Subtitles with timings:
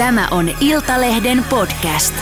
[0.00, 2.14] Tämä on Iltalehden podcast.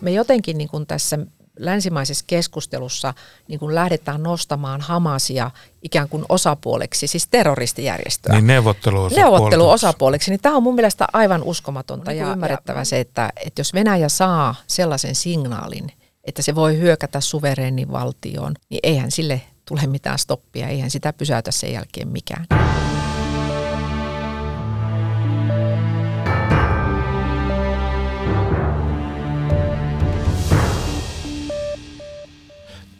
[0.00, 1.18] Me jotenkin niin kuin tässä
[1.58, 3.14] länsimaisessa keskustelussa
[3.48, 5.50] niin kuin lähdetään nostamaan Hamasia
[5.82, 8.34] ikään kuin osapuoleksi, siis terroristijärjestöä.
[8.34, 9.20] Niin neuvotteluosapuoleksi.
[9.20, 13.74] Neuvotteluosapuoleksi, niin tämä on mun mielestä aivan uskomatonta niin ja ymmärrettävä se, että, että jos
[13.74, 15.92] Venäjä saa sellaisen signaalin,
[16.24, 21.50] että se voi hyökätä suvereenin valtioon, niin eihän sille tule mitään stoppia, eihän sitä pysäytä
[21.50, 22.46] sen jälkeen mikään.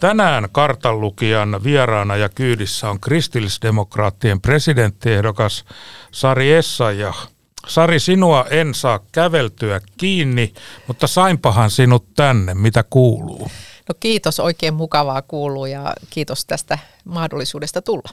[0.05, 5.65] Tänään kartanlukijan vieraana ja kyydissä on kristillisdemokraattien presidenttiehdokas
[6.11, 7.29] Sari Essayah.
[7.67, 10.55] Sari, sinua en saa käveltyä kiinni,
[10.87, 12.55] mutta sainpahan sinut tänne.
[12.55, 13.51] Mitä kuuluu?
[13.89, 18.11] No kiitos, oikein mukavaa kuuluu ja kiitos tästä mahdollisuudesta tulla.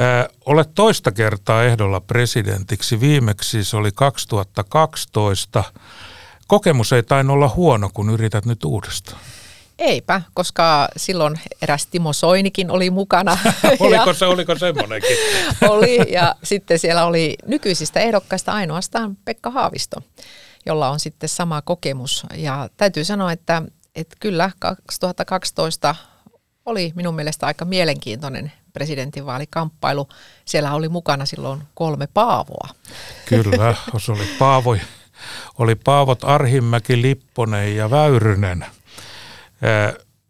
[0.00, 3.00] Ö, olet toista kertaa ehdolla presidentiksi.
[3.00, 5.64] Viimeksi se oli 2012.
[6.46, 9.20] Kokemus ei tainnut olla huono, kun yrität nyt uudestaan.
[9.78, 13.38] Eipä, koska silloin eräs Timo Soinikin oli mukana.
[13.80, 15.16] oliko, se, oliko semmoinenkin?
[15.70, 20.02] oli, ja sitten siellä oli nykyisistä ehdokkaista ainoastaan Pekka Haavisto,
[20.66, 22.26] jolla on sitten sama kokemus.
[22.34, 23.62] Ja täytyy sanoa, että,
[23.94, 25.94] että kyllä 2012
[26.66, 30.08] oli minun mielestä aika mielenkiintoinen presidentinvaalikamppailu.
[30.44, 32.68] Siellä oli mukana silloin kolme Paavoa.
[33.24, 34.76] Kyllä, se oli Paavo,
[35.58, 38.66] oli Paavot Arhimäki, Lipponen ja Väyrynen–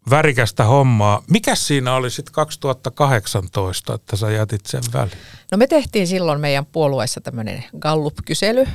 [0.09, 1.23] värikästä hommaa.
[1.29, 5.17] Mikä siinä oli sitten 2018, että sä jätit sen väliin?
[5.51, 8.65] No me tehtiin silloin meidän puolueessa tämmöinen Gallup-kysely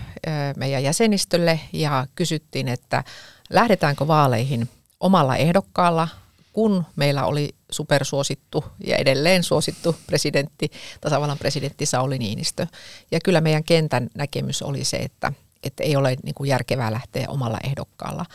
[0.57, 3.05] meidän jäsenistölle ja kysyttiin, että
[3.51, 4.69] lähdetäänkö vaaleihin
[5.01, 6.09] omalla ehdokkaalla,
[6.53, 12.67] kun meillä oli supersuosittu ja edelleen suosittu presidentti, tasavallan presidentti Sauli Niinistö.
[13.11, 15.33] Ja kyllä meidän kentän näkemys oli se, että,
[15.63, 18.27] että ei ole niin kuin järkevää lähteä omalla ehdokkaalla.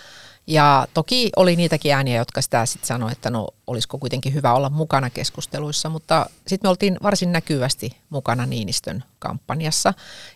[0.50, 4.70] Ja toki oli niitäkin ääniä, jotka sitä sitten sanoivat, että no olisiko kuitenkin hyvä olla
[4.70, 9.94] mukana keskusteluissa, mutta sitten me oltiin varsin näkyvästi mukana Niinistön kampanjassa.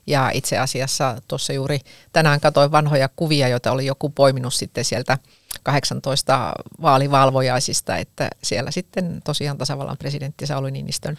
[0.08, 1.80] Ja itse asiassa tuossa juuri
[2.12, 5.18] tänään katsoin vanhoja kuvia, joita oli joku poiminut sitten sieltä
[5.64, 11.18] 18 vaalivalvojaisista, että siellä sitten tosiaan tasavallan presidentti Sauli Niinistön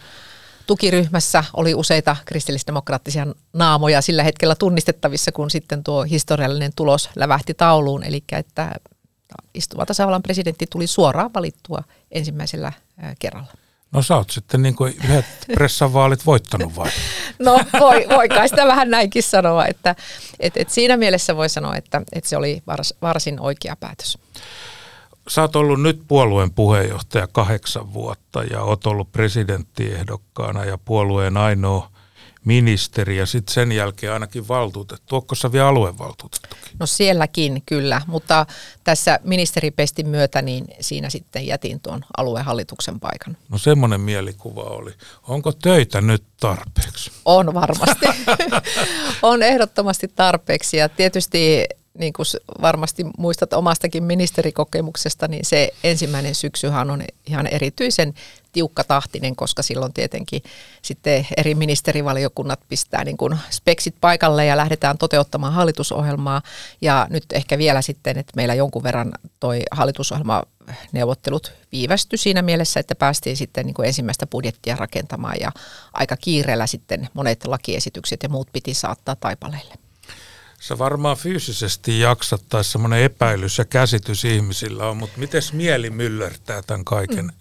[0.67, 8.03] tukiryhmässä oli useita kristillisdemokraattisia naamoja sillä hetkellä tunnistettavissa, kun sitten tuo historiallinen tulos lävähti tauluun,
[8.03, 8.71] eli että
[9.53, 12.73] istuva tasavallan presidentti tuli suoraan valittua ensimmäisellä
[13.19, 13.51] kerralla.
[13.91, 16.89] No sä oot sitten niin kuin yhdet pressavaalit voittanut vai?
[17.39, 19.95] No voi, voi kai sitä vähän näinkin sanoa, että
[20.39, 24.17] et, et siinä mielessä voi sanoa, että, että se oli vars, varsin oikea päätös
[25.27, 31.89] sä oot ollut nyt puolueen puheenjohtaja kahdeksan vuotta ja oot ollut presidenttiehdokkaana ja puolueen ainoa
[32.45, 35.15] ministeri ja sitten sen jälkeen ainakin valtuutettu.
[35.15, 36.55] Onko se vielä aluevaltuutettu?
[36.79, 38.45] No sielläkin kyllä, mutta
[38.83, 43.37] tässä ministeripestin myötä niin siinä sitten jätin tuon aluehallituksen paikan.
[43.49, 44.91] No semmoinen mielikuva oli.
[45.27, 47.11] Onko töitä nyt tarpeeksi?
[47.25, 48.05] On varmasti.
[49.21, 51.65] on ehdottomasti tarpeeksi ja tietysti
[51.97, 52.25] niin kuin
[52.61, 58.13] varmasti muistat omastakin ministerikokemuksesta, niin se ensimmäinen syksyhän on ihan erityisen
[58.51, 60.43] tiukka tahtinen, koska silloin tietenkin
[60.81, 66.41] sitten eri ministerivaliokunnat pistää niin kuin speksit paikalle ja lähdetään toteuttamaan hallitusohjelmaa.
[66.81, 70.43] Ja nyt ehkä vielä sitten, että meillä jonkun verran toi hallitusohjelma
[70.91, 75.51] neuvottelut viivästyi siinä mielessä, että päästiin sitten niin kuin ensimmäistä budjettia rakentamaan ja
[75.93, 79.84] aika kiireellä sitten monet lakiesitykset ja muut piti saattaa taipaleille.
[80.59, 86.61] Sä varmaan fyysisesti jaksat tai semmoinen epäilys ja käsitys ihmisillä on, mutta miten mieli myllertää
[86.61, 87.31] tämän kaiken mm.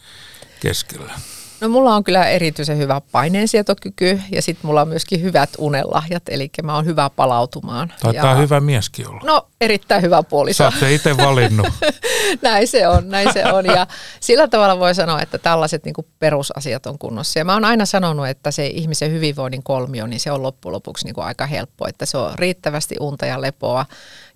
[0.60, 1.20] keskellä?
[1.64, 6.50] No mulla on kyllä erityisen hyvä paineensietokyky ja sitten mulla on myöskin hyvät unelahjat, eli
[6.62, 7.92] mä oon hyvä palautumaan.
[8.02, 8.36] Taitaa ja...
[8.36, 9.20] hyvä mieskin olla.
[9.24, 10.56] No erittäin hyvä puoliso.
[10.56, 11.66] Sä oot se itse valinnut.
[12.42, 13.66] näin se on, näin se on.
[13.66, 13.86] Ja
[14.20, 17.38] sillä tavalla voi sanoa, että tällaiset niin perusasiat on kunnossa.
[17.38, 21.04] Ja mä oon aina sanonut, että se ihmisen hyvinvoinnin kolmio, niin se on loppujen lopuksi
[21.04, 21.88] niin kuin aika helppo.
[21.88, 23.86] Että se on riittävästi unta ja lepoa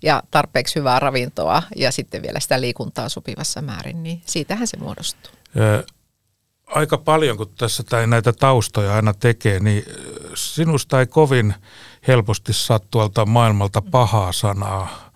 [0.03, 5.31] ja tarpeeksi hyvää ravintoa ja sitten vielä sitä liikuntaa sopivassa määrin, niin siitähän se muodostuu
[6.69, 9.83] aika paljon, kun tässä tai näitä taustoja aina tekee, niin
[10.33, 11.55] sinusta ei kovin
[12.07, 15.09] helposti saa tuolta maailmalta pahaa sanaa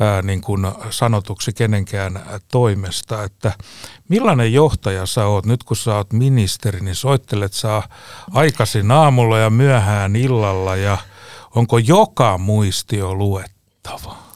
[0.00, 2.22] ää, niin kuin sanotuksi kenenkään
[2.52, 3.24] toimesta.
[3.24, 3.52] Että
[4.08, 7.88] millainen johtaja sä oot nyt, kun sä oot ministeri, niin soittelet saa
[8.30, 10.98] aikaisin aamulla ja myöhään illalla ja
[11.54, 14.27] onko joka muistio luettava?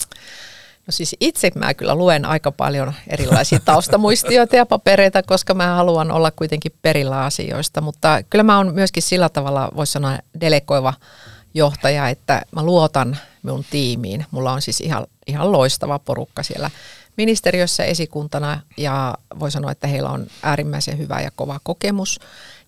[0.92, 6.30] Siis itse mä kyllä luen aika paljon erilaisia taustamuistioita ja papereita, koska mä haluan olla
[6.30, 10.94] kuitenkin perillä asioista, mutta kyllä mä oon myöskin sillä tavalla, voisi sanoa, delegoiva
[11.54, 14.26] johtaja, että mä luotan minun tiimiin.
[14.30, 16.70] Mulla on siis ihan, ihan loistava porukka siellä
[17.16, 22.20] ministeriössä esikuntana ja voi sanoa, että heillä on äärimmäisen hyvä ja kova kokemus.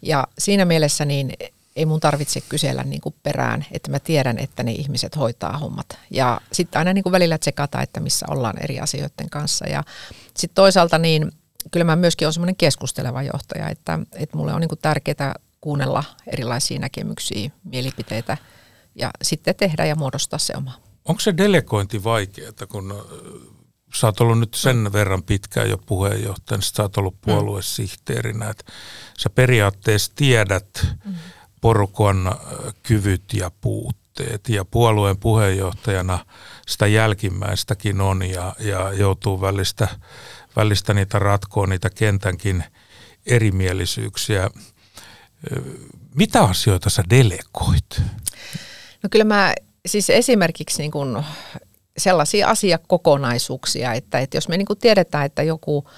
[0.03, 1.33] Ja siinä mielessä niin
[1.77, 5.99] ei mun tarvitse kysellä niin kuin perään, että mä tiedän, että ne ihmiset hoitaa hommat.
[6.11, 9.67] Ja sitten aina niin kuin välillä tsekata, että missä ollaan eri asioiden kanssa.
[9.67, 9.83] Ja
[10.37, 11.33] sitten toisaalta niin
[11.71, 16.05] kyllä mä myöskin olen semmoinen keskusteleva johtaja, että, että mulle on niin kuin tärkeää kuunnella
[16.27, 18.37] erilaisia näkemyksiä, mielipiteitä
[18.95, 20.81] ja sitten tehdä ja muodostaa se oma.
[21.05, 23.05] Onko se delegointi vaikeaa, kun
[23.95, 27.21] sä oot ollut nyt sen verran pitkään jo puheenjohtajana, sä oot ollut mm.
[27.21, 28.73] puoluesihteerinä, että
[29.19, 31.15] sä periaatteessa tiedät mm.
[31.65, 32.39] Porukan
[32.83, 36.27] kyvyt ja puutteet ja puolueen puheenjohtajana
[36.69, 39.89] sitä jälkimmäistäkin on ja, ja joutuu välistä,
[40.57, 42.65] välistä niitä ratkoa, niitä kentänkin
[43.27, 44.51] erimielisyyksiä.
[46.15, 48.03] Mitä asioita sä delegoit?
[49.03, 49.55] No kyllä mä
[49.87, 51.25] siis esimerkiksi niin kun
[51.99, 55.89] sellaisia asiakokonaisuuksia, että, että jos me niin kuin tiedetään, että joku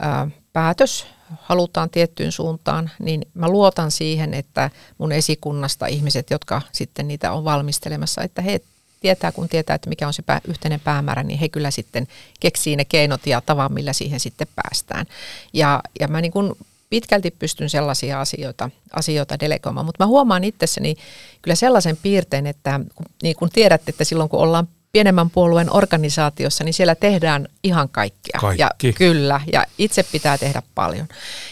[0.00, 1.06] ää, päätös
[1.40, 7.44] halutaan tiettyyn suuntaan, niin mä luotan siihen, että mun esikunnasta ihmiset, jotka sitten niitä on
[7.44, 8.60] valmistelemassa, että he
[9.00, 12.06] tietää, kun tietää, että mikä on se pää, yhteinen päämäärä, niin he kyllä sitten
[12.40, 15.06] keksii ne keinot ja tavan, millä siihen sitten päästään.
[15.52, 16.52] Ja, ja mä niin kuin
[16.90, 20.96] pitkälti pystyn sellaisia asioita, asioita delegoimaan, mutta mä huomaan itsessäni
[21.42, 22.80] kyllä sellaisen piirteen, että
[23.22, 28.40] niin kun tiedätte, että silloin kun ollaan pienemmän puolueen organisaatiossa, niin siellä tehdään ihan kaikkea.
[28.40, 28.86] Kaikki.
[28.86, 31.08] Ja, kyllä, ja itse pitää tehdä paljon.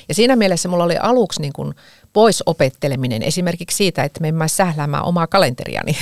[0.08, 1.74] Ja siinä mielessä mulla oli aluksi niin kuin
[2.12, 5.96] pois opetteleminen esimerkiksi siitä, että me emme sähläämään omaa kalenteriani.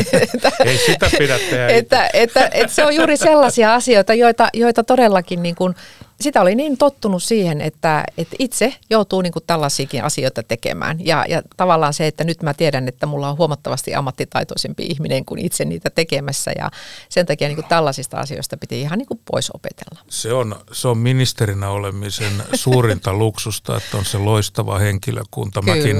[0.64, 1.68] Ei sitä pidä tehdä.
[1.68, 5.74] että, että, että, se on juuri sellaisia asioita, joita, joita todellakin niin kuin
[6.20, 11.06] sitä oli niin tottunut siihen, että, että itse joutuu niin kuin tällaisiakin asioita tekemään.
[11.06, 15.46] Ja, ja tavallaan se, että nyt mä tiedän, että mulla on huomattavasti ammattitaitoisempi ihminen kuin
[15.46, 16.50] itse niitä tekemässä.
[16.58, 16.70] Ja
[17.08, 20.00] sen takia niin kuin tällaisista asioista piti ihan niin kuin pois opetella.
[20.08, 25.62] Se on, se on ministerinä olemisen suurinta luksusta, että on se loistava henkilökunta.
[25.62, 25.96] Mäkin,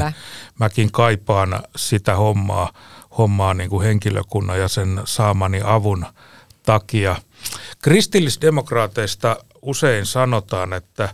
[0.58, 2.72] mäkin kaipaan sitä hommaa,
[3.18, 6.06] hommaa niin kuin henkilökunnan ja sen saamani avun
[6.62, 7.16] takia.
[7.82, 9.36] Kristillisdemokraateista
[9.66, 11.08] usein sanotaan, että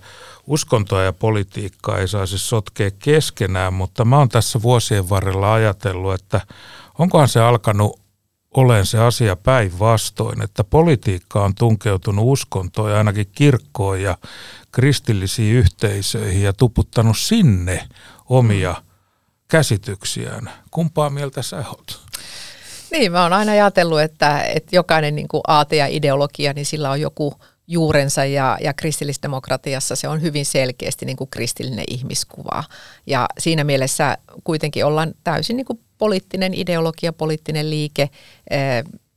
[0.46, 6.40] uskontoa ja politiikkaa ei saisi sotkea keskenään, mutta mä oon tässä vuosien varrella ajatellut, että
[6.99, 8.00] onkohan se alkanut
[8.56, 14.19] olen se asia päinvastoin, että politiikka on tunkeutunut uskontoon ja ainakin kirkkoon ja
[14.72, 17.88] kristillisiin yhteisöihin ja tuputtanut sinne
[18.28, 18.75] omia
[19.49, 20.50] käsityksiään.
[20.70, 22.00] Kumpaa mieltä sä oot?
[22.90, 26.90] Niin, mä oon aina ajatellut, että, että jokainen niin kuin aate ja ideologia, niin sillä
[26.90, 27.34] on joku
[27.67, 32.64] juurensa ja, ja kristillisdemokratiassa se on hyvin selkeästi niin kuin kristillinen ihmiskuva.
[33.06, 38.11] Ja siinä mielessä kuitenkin ollaan täysin niin kuin poliittinen ideologia, poliittinen liike.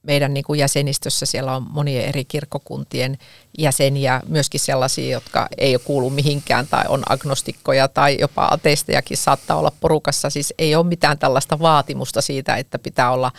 [0.04, 3.18] Meidän niin kuin jäsenistössä siellä on monien eri kirkkokuntien
[3.58, 9.72] jäseniä, myöskin sellaisia, jotka ei kuulu mihinkään tai on agnostikkoja tai jopa ateistejakin saattaa olla
[9.80, 10.30] porukassa.
[10.30, 13.32] Siis ei ole mitään tällaista vaatimusta siitä, että pitää olla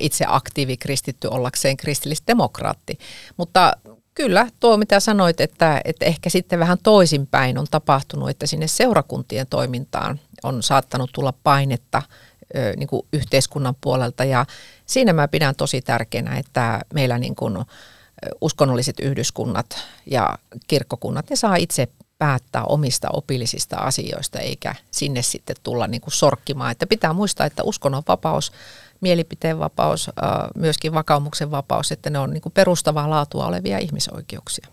[0.00, 2.98] itse aktiivi kristitty ollakseen kristillisdemokraatti.
[3.36, 3.72] Mutta
[4.16, 9.46] Kyllä, tuo mitä sanoit, että, että ehkä sitten vähän toisinpäin on tapahtunut, että sinne seurakuntien
[9.46, 12.02] toimintaan on saattanut tulla painetta
[12.56, 14.46] ö, niin kuin yhteiskunnan puolelta ja
[14.86, 17.58] siinä mä pidän tosi tärkeänä, että meillä niin kuin
[18.40, 19.78] uskonnolliset yhdyskunnat
[20.10, 26.12] ja kirkkokunnat, ne saa itse päättää omista opillisista asioista eikä sinne sitten tulla niin kuin
[26.12, 26.72] sorkkimaan.
[26.72, 28.52] Että pitää muistaa, että uskonnonvapaus
[29.00, 30.10] mielipiteen vapaus,
[30.54, 34.66] myöskin vakaumuksen vapaus, että ne on niin kuin perustavaa laatua olevia ihmisoikeuksia.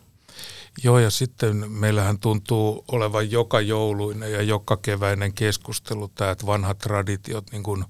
[0.83, 6.77] Joo, ja sitten meillähän tuntuu olevan joka jouluinen ja joka keväinen keskustelu tämä, että vanhat
[6.77, 7.85] traditiot niin kuin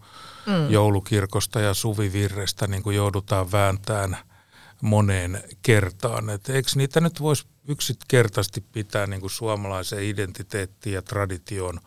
[0.46, 0.70] mm.
[0.70, 4.18] joulukirkosta ja suvivirrestä niin kuin joudutaan vääntämään
[4.82, 6.30] moneen kertaan.
[6.30, 11.80] Et eikö niitä nyt voisi yksinkertaisesti pitää niin kuin suomalaisen identiteettiin ja traditioon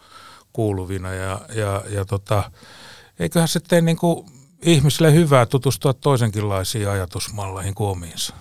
[0.52, 2.50] kuuluvina ja, ja, ja tota,
[3.18, 4.26] eiköhän se tee niin kuin
[4.62, 8.34] ihmisille hyvää tutustua toisenkinlaisiin ajatusmalleihin kuin omiinsa.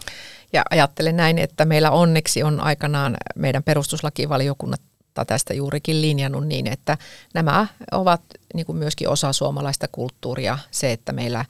[0.53, 4.81] Ja ajattelen näin, että meillä onneksi on aikanaan meidän perustuslakivaliokunnat
[5.25, 6.97] tästä juurikin linjannut niin, että
[7.33, 8.21] nämä ovat
[8.53, 10.57] niin kuin myöskin osa suomalaista kulttuuria.
[10.71, 11.45] Se, että meillä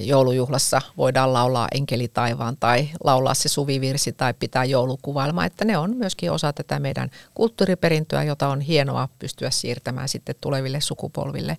[0.00, 5.96] joulujuhlassa voidaan laulaa enkeli taivaan tai laulaa se suvivirsi tai pitää joulukuvailma, että ne on
[5.96, 11.58] myöskin osa tätä meidän kulttuuriperintöä, jota on hienoa pystyä siirtämään sitten tuleville sukupolville.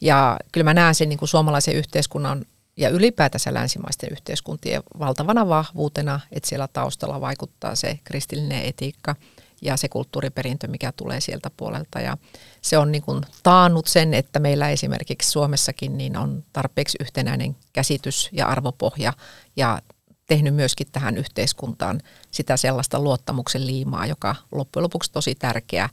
[0.00, 2.44] Ja kyllä mä näen sen niin kuin suomalaisen yhteiskunnan
[2.76, 9.16] ja ylipäätänsä länsimaisten yhteiskuntien valtavana vahvuutena, että siellä taustalla vaikuttaa se kristillinen etiikka
[9.64, 12.00] ja se kulttuuriperintö, mikä tulee sieltä puolelta.
[12.00, 12.16] Ja
[12.62, 18.28] se on niin kuin taannut sen, että meillä esimerkiksi Suomessakin niin on tarpeeksi yhtenäinen käsitys
[18.32, 19.12] ja arvopohja
[19.56, 19.82] ja
[20.26, 25.88] tehnyt myöskin tähän yhteiskuntaan sitä sellaista luottamuksen liimaa, joka loppujen lopuksi tosi tärkeä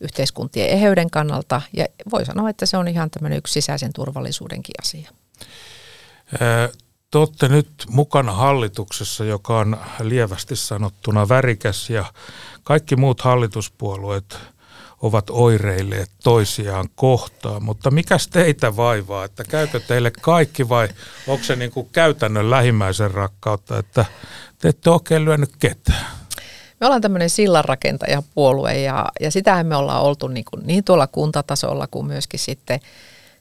[0.00, 1.62] yhteiskuntien eheyden kannalta.
[1.72, 5.10] Ja voi sanoa, että se on ihan tämmöinen yksi sisäisen turvallisuudenkin asia.
[7.10, 12.04] Te olette nyt mukana hallituksessa, joka on lievästi sanottuna värikäs ja
[12.62, 14.38] kaikki muut hallituspuolueet
[15.02, 20.88] ovat oireilleet toisiaan kohtaan, mutta mikäs teitä vaivaa, että käykö teille kaikki vai
[21.26, 24.04] onko se niin kuin käytännön lähimmäisen rakkautta, että
[24.58, 26.06] te ette oikein lyönyt ketään?
[26.80, 31.86] Me ollaan tämmöinen sillanrakentajapuolue ja, ja sitähän me ollaan oltu niin, kuin, niin tuolla kuntatasolla
[31.86, 32.80] kuin myöskin sitten,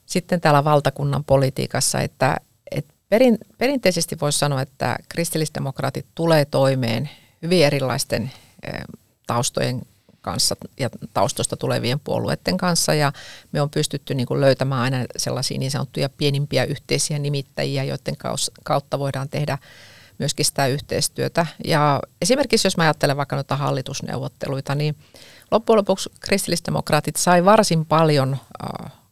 [0.05, 2.37] sitten täällä valtakunnan politiikassa, että,
[2.71, 7.09] että perin, perinteisesti voisi sanoa, että kristillisdemokraatit tulee toimeen
[7.41, 8.31] hyvin erilaisten
[9.33, 9.81] taustojen
[10.21, 13.11] kanssa ja taustoista tulevien puolueiden kanssa ja
[13.51, 18.15] me on pystytty niin kuin löytämään aina sellaisia niin sanottuja pienimpiä yhteisiä nimittäjiä, joiden
[18.63, 19.57] kautta voidaan tehdä
[20.17, 21.45] myöskin sitä yhteistyötä.
[21.65, 24.95] Ja esimerkiksi jos mä ajattelen vaikka noita hallitusneuvotteluita, niin
[25.51, 28.37] loppujen lopuksi kristillisdemokraatit sai varsin paljon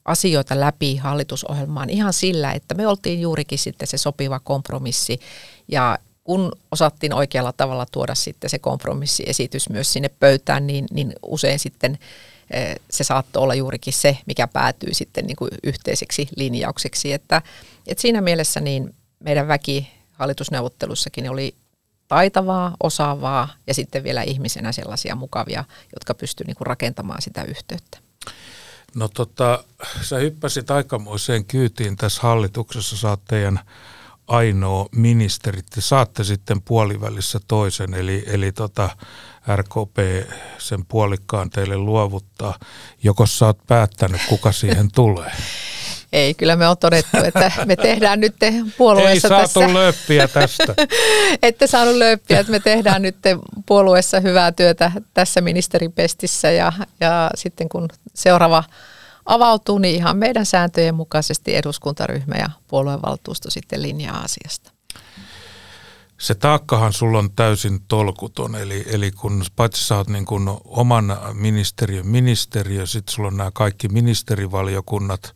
[0.05, 5.19] asioita läpi hallitusohjelmaan ihan sillä, että me oltiin juurikin sitten se sopiva kompromissi
[5.67, 5.97] ja
[6.29, 11.97] kun osattiin oikealla tavalla tuoda sitten se kompromissiesitys myös sinne pöytään, niin, niin usein sitten
[12.51, 17.13] eh, se saattoi olla juurikin se, mikä päätyy sitten niin kuin yhteiseksi linjaukseksi.
[17.13, 17.41] Että,
[17.87, 21.55] että siinä mielessä niin meidän väki hallitusneuvottelussakin oli
[22.07, 27.97] taitavaa, osaavaa ja sitten vielä ihmisenä sellaisia mukavia, jotka pystyivät niin rakentamaan sitä yhteyttä.
[28.95, 29.63] No tota,
[30.01, 33.59] sä hyppäsit aikamoiseen kyytiin tässä hallituksessa, saat teidän
[34.29, 35.61] ainoa ministeri.
[35.61, 38.89] Te saatte sitten puolivälissä toisen, eli, eli tota,
[39.55, 39.97] RKP
[40.57, 42.59] sen puolikkaan teille luovuttaa.
[43.03, 45.31] Joko sä oot päättänyt, kuka siihen tulee?
[46.13, 48.35] Ei, kyllä me on todettu, että me tehdään nyt
[48.77, 49.73] puolueessa Ei saatu tässä.
[49.73, 50.75] löppiä tästä.
[51.43, 53.15] Ette saanut löppiä, että me tehdään nyt
[53.65, 58.63] puolueessa hyvää työtä tässä ministeripestissä ja, ja sitten kun seuraava
[59.29, 64.71] avautuu, niin ihan meidän sääntöjen mukaisesti eduskuntaryhmä ja puoluevaltuusto sitten linjaa asiasta.
[66.17, 71.17] Se taakkahan sulla on täysin tolkuton, eli, eli kun paitsi sä oot niin kuin oman
[71.33, 75.33] ministeriön ministeriö, sitten sulla on nämä kaikki ministerivaliokunnat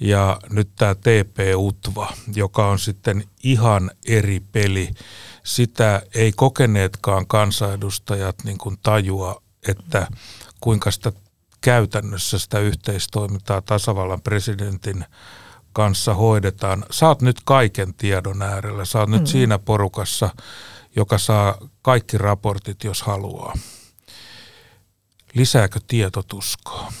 [0.00, 4.90] ja nyt tämä TP-UTVA, joka on sitten ihan eri peli.
[5.44, 10.06] Sitä ei kokeneetkaan kansanedustajat niin kuin tajua, että
[10.60, 11.12] kuinka sitä
[11.64, 15.04] käytännössä sitä yhteistoimintaa tasavallan presidentin
[15.72, 16.84] kanssa hoidetaan.
[16.90, 18.84] Saat nyt kaiken tiedon äärellä.
[18.84, 19.26] Saat nyt mm.
[19.26, 20.30] siinä porukassa,
[20.96, 23.54] joka saa kaikki raportit, jos haluaa.
[25.34, 26.92] Lisääkö tietotuskoa?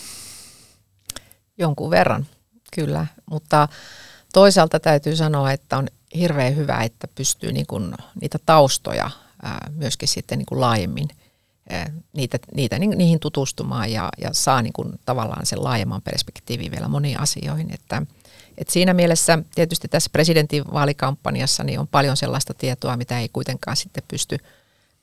[1.58, 2.26] Jonkun verran,
[2.74, 3.06] kyllä.
[3.30, 3.68] Mutta
[4.32, 9.10] toisaalta täytyy sanoa, että on hirveän hyvä, että pystyy niin kuin niitä taustoja
[9.70, 11.08] myöskin sitten niin kuin laajemmin–
[12.12, 17.20] niitä, niitä, niihin tutustumaan ja, ja saa niin kuin tavallaan sen laajemman perspektiivin vielä moniin
[17.20, 17.74] asioihin.
[17.74, 18.02] Että,
[18.58, 23.76] et siinä mielessä tietysti tässä presidentin vaalikampanjassa niin on paljon sellaista tietoa, mitä ei kuitenkaan
[23.76, 24.38] sitten pysty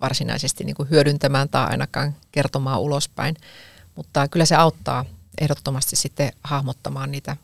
[0.02, 3.36] varsinaisesti niin kuin hyödyntämään tai ainakaan kertomaan ulospäin.
[3.96, 5.06] Mutta kyllä se auttaa
[5.42, 7.38] ehdottomasti sitten hahmottamaan niitä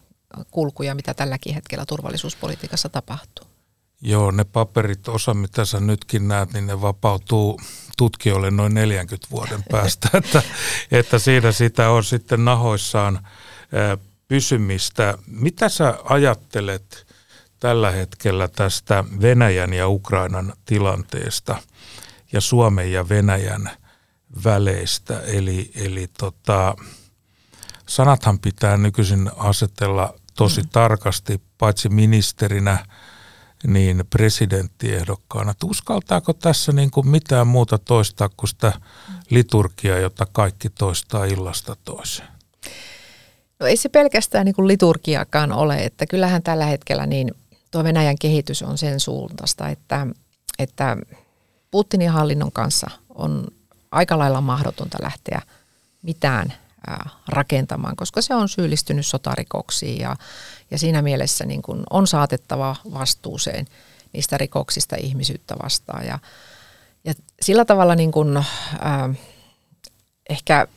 [0.52, 3.47] kulkuja, mitä tälläkin hetkellä turvallisuuspolitiikassa tapahtuu.
[4.02, 7.62] Joo, ne paperit, osa mitä sä nytkin näet, niin ne vapautuu
[7.98, 10.44] tutkijoille noin 40 vuoden päästä, että,
[10.92, 13.28] että siinä sitä on sitten nahoissaan
[14.28, 15.18] pysymistä.
[15.28, 17.08] Mitä sä ajattelet
[17.60, 21.56] tällä hetkellä tästä Venäjän ja Ukrainan tilanteesta
[22.32, 23.70] ja Suomen ja Venäjän
[24.44, 25.20] väleistä?
[25.20, 26.76] Eli, eli tota,
[27.88, 30.70] sanathan pitää nykyisin asetella tosi mm.
[30.70, 32.78] tarkasti, paitsi ministerinä–
[33.64, 35.54] niin presidenttiehdokkaana.
[35.64, 38.74] uskaltaako tässä niin kuin mitään muuta toistaa kuin sitä
[39.30, 42.30] liturgiaa, jota kaikki toistaa illasta toiseen?
[43.60, 47.32] No ei se pelkästään niin kuin liturgiakaan ole, että kyllähän tällä hetkellä niin
[47.72, 50.08] tuo Venäjän kehitys on sen suuntaista, että,
[50.60, 50.98] että
[51.72, 53.48] Putinin hallinnon kanssa on
[53.92, 55.42] aika lailla mahdotonta lähteä
[56.02, 56.54] mitään
[57.28, 60.16] rakentamaan, koska se on syyllistynyt sotarikoksiin ja,
[60.72, 63.66] ja siinä mielessä niin kuin on saatettava vastuuseen
[64.14, 66.06] niistä rikoksista ihmisyyttä vastaan.
[66.06, 66.20] Ja,
[67.04, 68.46] ja sillä tavalla niin kuin, äh,
[70.30, 70.68] ehkä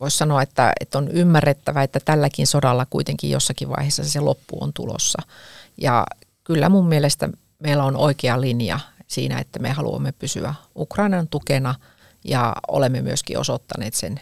[0.00, 4.72] voisi sanoa, että, että on ymmärrettävä, että tälläkin sodalla kuitenkin jossakin vaiheessa se loppu on
[4.72, 5.22] tulossa.
[5.76, 6.06] Ja
[6.44, 11.74] kyllä mun mielestä meillä on oikea linja siinä, että me haluamme pysyä Ukrainan tukena
[12.24, 14.20] ja olemme myöskin osoittaneet sen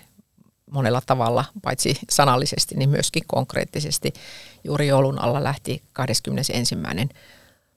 [0.70, 4.12] monella tavalla, paitsi sanallisesti, niin myöskin konkreettisesti.
[4.64, 6.74] Juuri joulun alla lähti 21.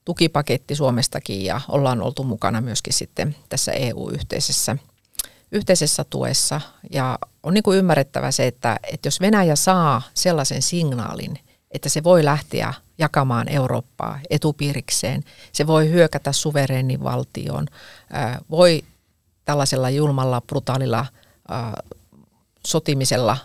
[0.05, 4.77] tukipaketti Suomestakin ja ollaan oltu mukana myöskin sitten tässä EU-yhteisessä
[5.51, 6.61] yhteisessä tuessa.
[6.91, 11.39] Ja on niin kuin ymmärrettävä se, että, että jos Venäjä saa sellaisen signaalin,
[11.71, 17.67] että se voi lähteä jakamaan Eurooppaa etupiirikseen, se voi hyökätä suvereenin valtioon,
[18.49, 18.83] voi
[19.45, 21.05] tällaisella julmalla, brutaalilla
[22.67, 23.37] sotimisella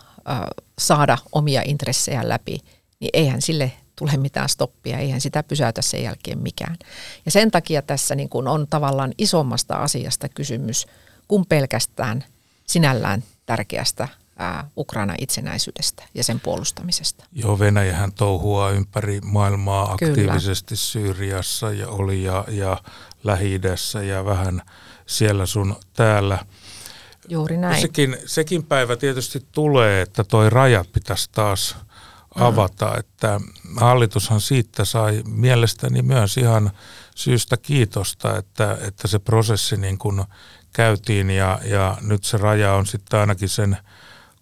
[0.79, 2.59] saada omia intressejä läpi,
[2.99, 6.77] niin eihän sille tule mitään stoppia, eihän sitä pysäytä sen jälkeen mikään.
[7.25, 10.87] Ja sen takia tässä niin kuin on tavallaan isommasta asiasta kysymys
[11.27, 12.23] kuin pelkästään
[12.67, 14.07] sinällään tärkeästä
[14.37, 17.25] ää, Ukraina itsenäisyydestä ja sen puolustamisesta.
[17.31, 20.79] Joo, Venäjähän touhua ympäri maailmaa aktiivisesti Kyllä.
[20.79, 22.77] Syyriassa ja oli ja, ja
[23.23, 23.61] lähi
[24.07, 24.61] ja vähän
[25.05, 26.45] siellä sun täällä.
[27.29, 27.81] Juuri näin.
[27.81, 32.41] Sekin, sekin päivä tietysti tulee, että toi raja pitäisi taas mm.
[32.41, 32.99] avata, mm.
[32.99, 33.41] että
[33.77, 36.71] hallitushan siitä sai mielestäni myös ihan
[37.15, 40.23] syystä kiitosta, että, että se prosessi niin kuin
[40.73, 43.77] käytiin ja, ja nyt se raja on sitten ainakin sen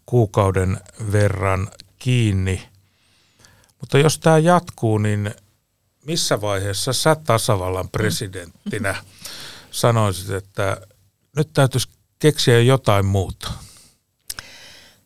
[0.05, 0.77] kuukauden
[1.11, 1.67] verran
[1.99, 2.69] kiinni.
[3.79, 5.33] Mutta jos tämä jatkuu, niin
[6.05, 8.95] missä vaiheessa sä tasavallan presidenttinä
[9.71, 10.77] sanoisit, että
[11.35, 11.89] nyt täytyisi
[12.19, 13.51] keksiä jotain muuta?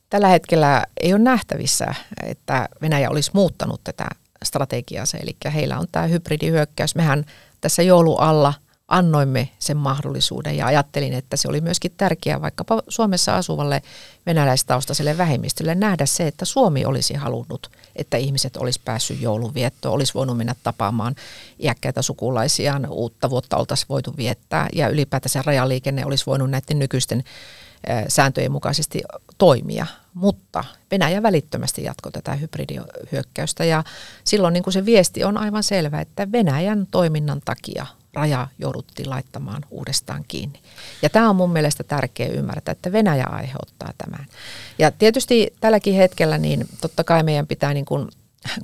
[0.10, 4.08] Tällä hetkellä ei ole nähtävissä, että Venäjä olisi muuttanut tätä
[4.46, 6.96] strategiaansa, eli heillä on tämä hybridihyökkäys.
[6.96, 7.26] Mehän
[7.62, 8.54] tässä joulualla–
[8.90, 13.82] annoimme sen mahdollisuuden ja ajattelin, että se oli myöskin tärkeää vaikkapa Suomessa asuvalle
[14.26, 20.38] venäläistaustaiselle vähemmistölle nähdä se, että Suomi olisi halunnut, että ihmiset olisi päässyt joulunviettoon, olisi voinut
[20.38, 21.16] mennä tapaamaan
[21.60, 27.24] iäkkäitä sukulaisiaan, uutta vuotta oltaisiin voitu viettää ja ylipäätänsä rajaliikenne olisi voinut näiden nykyisten
[28.08, 29.02] sääntöjen mukaisesti
[29.38, 29.86] toimia.
[30.14, 33.84] Mutta Venäjä välittömästi jatkoi tätä hybridihyökkäystä ja
[34.24, 39.66] silloin niin kuin se viesti on aivan selvä, että Venäjän toiminnan takia raja jouduttiin laittamaan
[39.70, 40.60] uudestaan kiinni.
[41.02, 44.26] Ja tämä on mun mielestä tärkeä ymmärtää, että Venäjä aiheuttaa tämän.
[44.80, 48.08] Ja tietysti tälläkin hetkellä niin totta kai meidän pitää niin kuin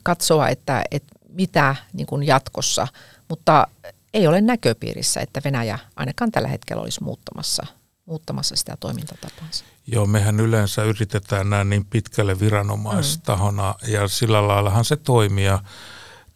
[0.04, 2.88] katsoa, että, että mitä niin kuin jatkossa,
[3.30, 3.68] mutta
[4.14, 7.66] ei ole näköpiirissä, että Venäjä ainakaan tällä hetkellä olisi muuttamassa,
[8.06, 9.66] muuttamassa sitä toimintatapaansa.
[9.88, 13.94] Joo, mehän yleensä yritetään näin niin pitkälle viranomaistahona mm.
[13.94, 15.46] ja sillä laillahan se toimii.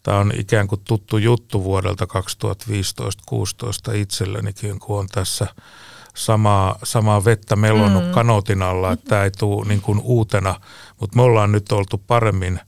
[0.02, 2.06] Tämä on ikään kuin tuttu juttu vuodelta
[3.92, 5.46] 2015-2016 itsellenikin, kun on tässä
[6.16, 8.10] samaa, samaa vettä melonnut mm.
[8.10, 10.60] kanotin alla, että tämä ei tule niin kuin uutena,
[11.00, 12.60] mutta me ollaan nyt oltu paremmin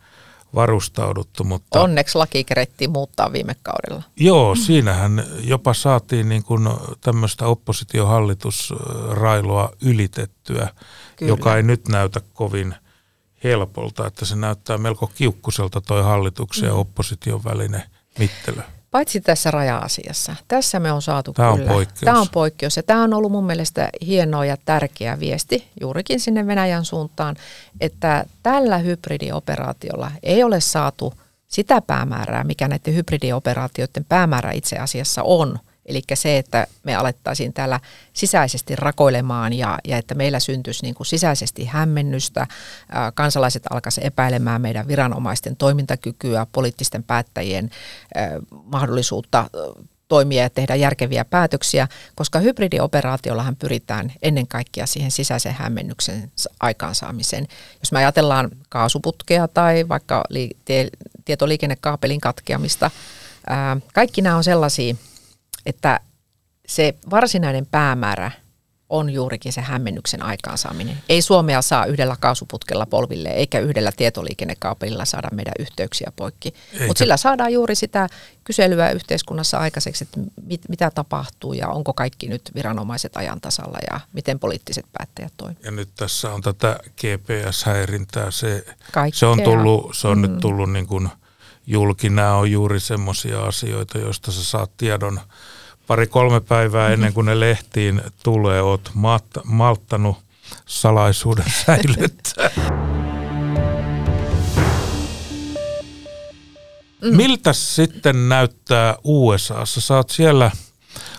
[0.55, 1.45] varustauduttu.
[1.45, 4.03] Mutta Onneksi laki kerettiin muuttaa viime kaudella.
[4.16, 6.68] Joo, siinähän jopa saatiin niin kuin
[7.01, 10.68] tämmöistä oppositiohallitusrailua ylitettyä,
[11.16, 11.31] Kyllä.
[11.31, 12.75] joka ei nyt näytä kovin
[13.44, 16.78] helpolta, että se näyttää melko kiukkuselta toi hallituksen ja mm.
[16.78, 17.83] opposition välinen
[18.18, 18.62] mittelö.
[18.90, 20.37] Paitsi tässä raja-asiassa.
[20.48, 21.70] Tässä me on saatu tämä kyllä.
[21.70, 22.00] On poikkeus.
[22.00, 22.76] Tämä on poikkeus.
[22.76, 27.37] Ja tämä on ollut mun mielestä hieno ja tärkeä viesti juurikin sinne Venäjän suuntaan,
[27.81, 31.14] että tällä hybridioperaatiolla ei ole saatu
[31.48, 37.81] sitä päämäärää, mikä näiden hybridioperaatioiden päämäärä itse asiassa on– Eli se, että me alettaisiin täällä
[38.12, 42.47] sisäisesti rakoilemaan ja, ja että meillä syntyisi niin kuin sisäisesti hämmennystä,
[43.14, 47.71] kansalaiset alkaisivat epäilemään meidän viranomaisten toimintakykyä, poliittisten päättäjien
[48.64, 49.51] mahdollisuutta
[50.09, 57.47] toimia ja tehdä järkeviä päätöksiä, koska hybridioperaatiollahan pyritään ennen kaikkea siihen sisäisen hämmennyksen aikaansaamiseen.
[57.81, 60.88] Jos me ajatellaan kaasuputkea tai vaikka li- tie-
[61.25, 62.90] tietoliikennekaapelin katkeamista,
[63.95, 64.95] kaikki nämä on sellaisia
[65.66, 66.01] että
[66.66, 68.31] se varsinainen päämäärä
[68.88, 70.98] on juurikin se hämmennyksen aikaansaaminen.
[71.09, 76.55] Ei Suomea saa yhdellä kaasuputkella polville eikä yhdellä tietoliikennekaapelilla saada meidän yhteyksiä poikki.
[76.87, 78.09] Mutta sillä saadaan juuri sitä
[78.44, 84.01] kyselyä yhteiskunnassa aikaiseksi, että mit, mitä tapahtuu ja onko kaikki nyt viranomaiset ajan tasalla ja
[84.12, 85.64] miten poliittiset päättäjät toimivat.
[85.64, 88.31] Ja nyt tässä on tätä GPS-häirintää.
[88.31, 88.64] Se,
[89.12, 90.22] se on, tullut, se on mm.
[90.22, 91.09] nyt tullut niin kuin–
[91.66, 92.11] julki.
[92.11, 95.20] Nämä on juuri semmoisia asioita, joista sä saat tiedon
[95.87, 96.95] pari-kolme päivää mm-hmm.
[96.95, 98.62] ennen kuin ne lehtiin tulee.
[98.62, 98.90] Oot
[99.45, 100.16] malttanut
[100.66, 102.51] salaisuuden säilyttää.
[107.03, 107.16] Mm.
[107.16, 109.81] Miltä sitten näyttää USAssa?
[109.81, 110.51] Sä oot siellä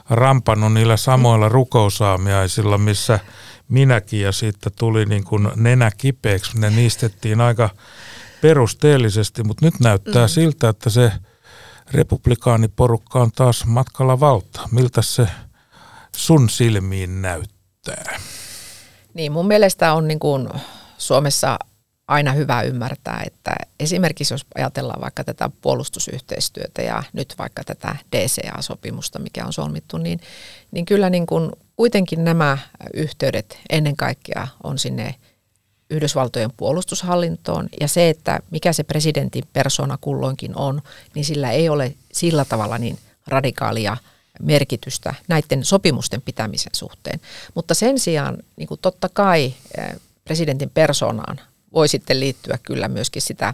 [0.10, 3.19] rampannut niillä samoilla rukousaamiaisilla, missä
[3.69, 6.60] minäkin ja siitä tuli niin kuin nenä kipeäksi.
[6.60, 7.69] Ne niistettiin aika
[8.41, 10.30] perusteellisesti, mutta nyt näyttää mm.
[10.30, 11.12] siltä, että se
[11.91, 14.62] republikaaniporukka on taas matkalla valta.
[14.72, 15.28] Miltä se
[16.15, 18.19] sun silmiin näyttää?
[19.13, 20.50] Niin, mun mielestä on niin kuin
[20.98, 21.60] Suomessa
[22.08, 29.19] aina hyvä ymmärtää, että esimerkiksi jos ajatellaan vaikka tätä puolustusyhteistyötä ja nyt vaikka tätä DCA-sopimusta,
[29.19, 30.19] mikä on solmittu, niin,
[30.72, 32.58] niin kyllä niin kuin kuitenkin nämä
[32.93, 35.15] yhteydet ennen kaikkea on sinne
[35.93, 40.82] Yhdysvaltojen puolustushallintoon ja se, että mikä se presidentin persona kulloinkin on,
[41.15, 43.97] niin sillä ei ole sillä tavalla niin radikaalia
[44.41, 47.19] merkitystä näiden sopimusten pitämisen suhteen.
[47.56, 51.39] Mutta sen sijaan niin kuin totta kai eh, presidentin persoonaan
[51.73, 53.53] voi sitten liittyä kyllä myöskin sitä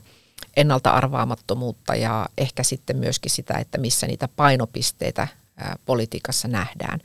[0.58, 5.28] ennalta arvaamattomuutta ja ehkä sitten myöskin sitä, että missä niitä painopisteitä
[5.86, 7.00] politiikassa nähdään.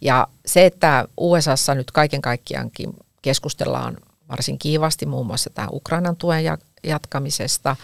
[0.00, 2.92] Ja se, että USAssa nyt kaiken kaikkiaankin
[3.22, 3.96] keskustellaan
[4.28, 6.44] varsin kiivasti muun muassa tämä Ukrainan tuen
[6.84, 7.76] jatkamisesta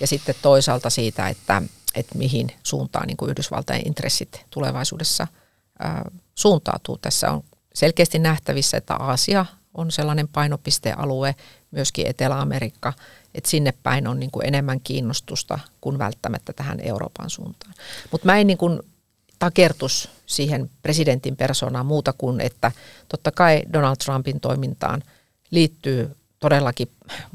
[0.00, 1.62] ja sitten toisaalta siitä, että,
[1.94, 5.26] että mihin suuntaan niin kuin Yhdysvaltain intressit tulevaisuudessa
[5.78, 6.98] ää, suuntautuu.
[6.98, 11.34] Tässä on selkeästi nähtävissä, että Aasia on sellainen painopistealue,
[11.70, 12.92] myöskin Etelä-Amerikka,
[13.34, 17.74] että sinne päin on niin kuin enemmän kiinnostusta kuin välttämättä tähän Euroopan suuntaan.
[18.10, 18.80] Mutta mä en niin kuin
[19.38, 22.72] takertus siihen presidentin persoonaan muuta kuin, että
[23.08, 25.02] totta kai Donald Trumpin toimintaan
[25.50, 26.88] liittyy todellakin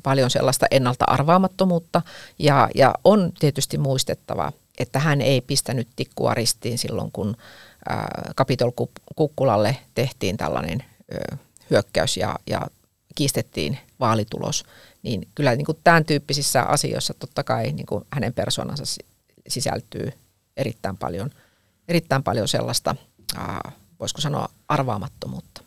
[0.04, 2.02] paljon sellaista ennalta arvaamattomuutta
[2.40, 7.38] ja, ja on tietysti muistettava, että hän ei pistänyt tikkua ristiin silloin, kun
[8.36, 8.72] Kapitol
[9.16, 10.84] Kukkulalle tehtiin tällainen
[11.70, 12.62] hyökkäys ja, ja
[13.16, 14.64] kiistettiin vaalitulos,
[15.04, 18.84] niin kyllä niin kuin tämän tyyppisissä asioissa totta kai niin kuin hänen persoonansa
[19.48, 20.12] sisältyy
[20.58, 21.30] erittäin paljon,
[21.88, 22.96] erittäin paljon sellaista,
[24.00, 25.62] voisiko sanoa, arvaamattomuutta.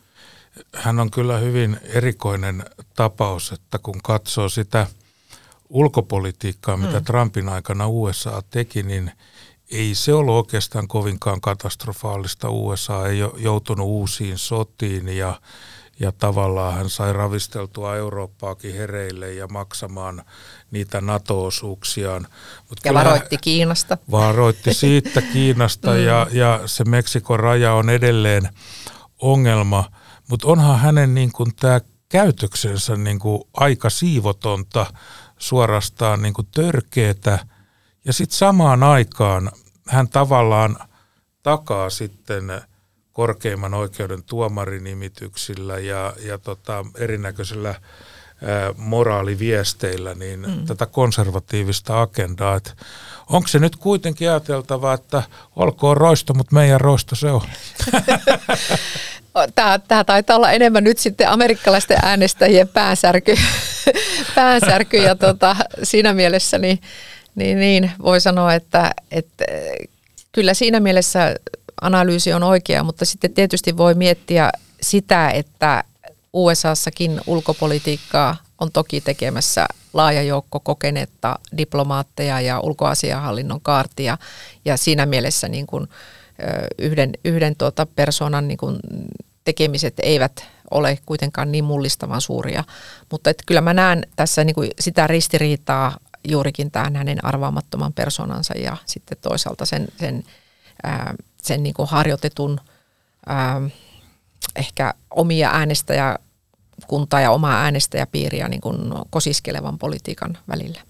[0.75, 4.87] Hän on kyllä hyvin erikoinen tapaus, että kun katsoo sitä
[5.69, 7.05] ulkopolitiikkaa, mitä mm.
[7.05, 9.11] Trumpin aikana USA teki, niin
[9.71, 12.49] ei se ollut oikeastaan kovinkaan katastrofaalista.
[12.49, 15.41] USA ei joutunut uusiin sotiin ja
[15.99, 20.23] ja tavallaan hän sai ravisteltua Eurooppaakin hereille ja maksamaan
[20.71, 22.27] niitä NATO-osuuksiaan.
[22.69, 23.97] Mut ja varoitti Kiinasta.
[24.11, 25.97] Varoitti siitä Kiinasta mm.
[25.97, 28.49] ja, ja se Meksikon raja on edelleen
[29.21, 29.91] ongelma,
[30.29, 34.85] mutta onhan hänen niin kuin tämä käytöksensä niin kuin aika siivotonta,
[35.37, 37.39] suorastaan niin kuin törkeetä
[38.05, 39.51] ja sitten samaan aikaan
[39.87, 40.77] hän tavallaan
[41.43, 42.43] takaa sitten–
[43.13, 47.79] korkeimman oikeuden tuomarinimityksillä ja, ja tota, erinäköisillä ää,
[48.77, 50.65] moraaliviesteillä niin mm.
[50.65, 52.55] tätä konservatiivista agendaa.
[52.55, 52.77] Et
[53.29, 55.23] onko se nyt kuitenkin ajateltava, että
[55.55, 57.41] olkoon roisto, mutta meidän roisto se on?
[59.55, 63.35] Tämä, tämä taitaa olla enemmän nyt sitten amerikkalaisten äänestäjien päänsärky,
[64.35, 66.81] päänsärky ja tota, siinä mielessä niin,
[67.35, 69.45] niin, niin voi sanoa, että, että
[70.31, 71.35] kyllä siinä mielessä
[71.81, 74.49] analyysi on oikea, mutta sitten tietysti voi miettiä
[74.81, 75.83] sitä, että
[76.33, 84.17] USAssakin ulkopolitiikkaa on toki tekemässä laaja joukko kokenetta diplomaatteja ja ulkoasiahallinnon kaartia
[84.65, 85.87] ja siinä mielessä niin kuin
[86.79, 88.79] yhden, yhden tuota persoonan niin kuin
[89.43, 92.63] tekemiset eivät ole kuitenkaan niin mullistavan suuria.
[93.11, 98.53] Mutta että kyllä mä näen tässä niin kuin sitä ristiriitaa juurikin tämän hänen arvaamattoman persoonansa
[98.57, 100.23] ja sitten toisaalta sen, sen
[100.83, 102.59] ää, sen niin kuin harjoitetun
[103.25, 103.61] ää,
[104.55, 105.49] ehkä omia
[106.73, 108.77] äänestäjäkuntaa ja omaa äänestäjäpiiriä niin kuin
[109.09, 110.81] kosiskelevan politiikan välillä.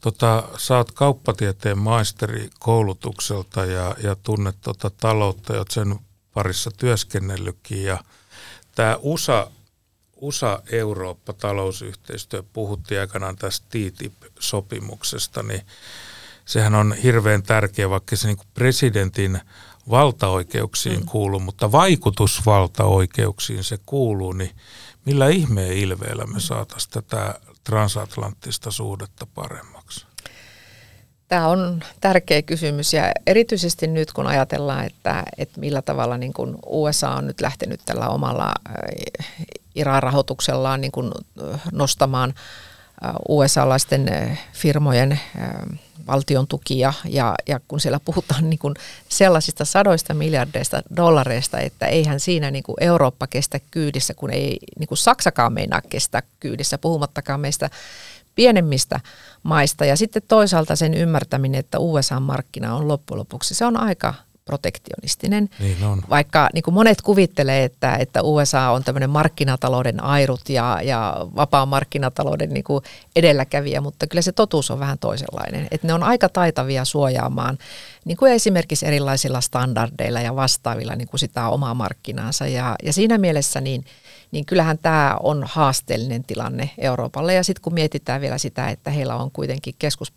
[0.00, 5.98] Tota, sä oot kauppatieteen maisteri koulutukselta ja, ja tunnet tota taloutta, ja sen
[6.34, 7.84] parissa työskennellytkin.
[7.84, 7.98] Ja
[8.74, 9.50] tämä USA,
[10.16, 15.62] USA-Eurooppa-talousyhteistyö, puhuttiin aikanaan tästä TTIP-sopimuksesta, niin
[16.44, 19.40] sehän on hirveän tärkeä, vaikka se niin presidentin–
[19.90, 21.06] valtaoikeuksiin mm.
[21.06, 24.50] kuulu, mutta vaikutusvaltaoikeuksiin se kuuluu, niin
[25.04, 27.34] millä ihmeen ilveellä me saataisiin tätä
[27.64, 30.06] transatlanttista suhdetta paremmaksi?
[31.28, 36.56] Tämä on tärkeä kysymys ja erityisesti nyt kun ajatellaan, että, että millä tavalla niin kuin
[36.66, 38.74] USA on nyt lähtenyt tällä omalla äh,
[39.74, 41.12] Iran-rahoituksellaan niin kuin
[41.72, 42.34] nostamaan
[43.28, 45.20] USA-laisten firmojen
[46.06, 48.74] valtion tukia ja, ja kun siellä puhutaan niin kuin
[49.08, 54.88] sellaisista sadoista miljardeista dollareista, että eihän siinä niin kuin Eurooppa kestä kyydissä, kun ei niin
[54.88, 57.70] kuin Saksakaan meinaa kestää kyydissä, puhumattakaan meistä
[58.34, 59.00] pienemmistä
[59.42, 59.84] maista.
[59.84, 65.48] Ja sitten toisaalta sen ymmärtäminen, että USA-markkina on loppujen lopuksi, se on aika protektionistinen.
[65.58, 66.02] Niin on.
[66.10, 71.68] Vaikka niin kuin monet kuvittelee, että, että USA on tämmöinen markkinatalouden airut ja, ja vapaan
[71.68, 72.84] markkinatalouden niin kuin
[73.16, 75.68] edelläkävijä, mutta kyllä se totuus on vähän toisenlainen.
[75.70, 77.58] Että ne on aika taitavia suojaamaan
[78.04, 82.46] niin kuin esimerkiksi erilaisilla standardeilla ja vastaavilla niin kuin sitä omaa markkinaansa.
[82.46, 83.84] Ja, ja siinä mielessä niin,
[84.30, 87.34] niin kyllähän tämä on haasteellinen tilanne Euroopalle.
[87.34, 90.12] Ja sitten kun mietitään vielä sitä, että heillä on kuitenkin keskus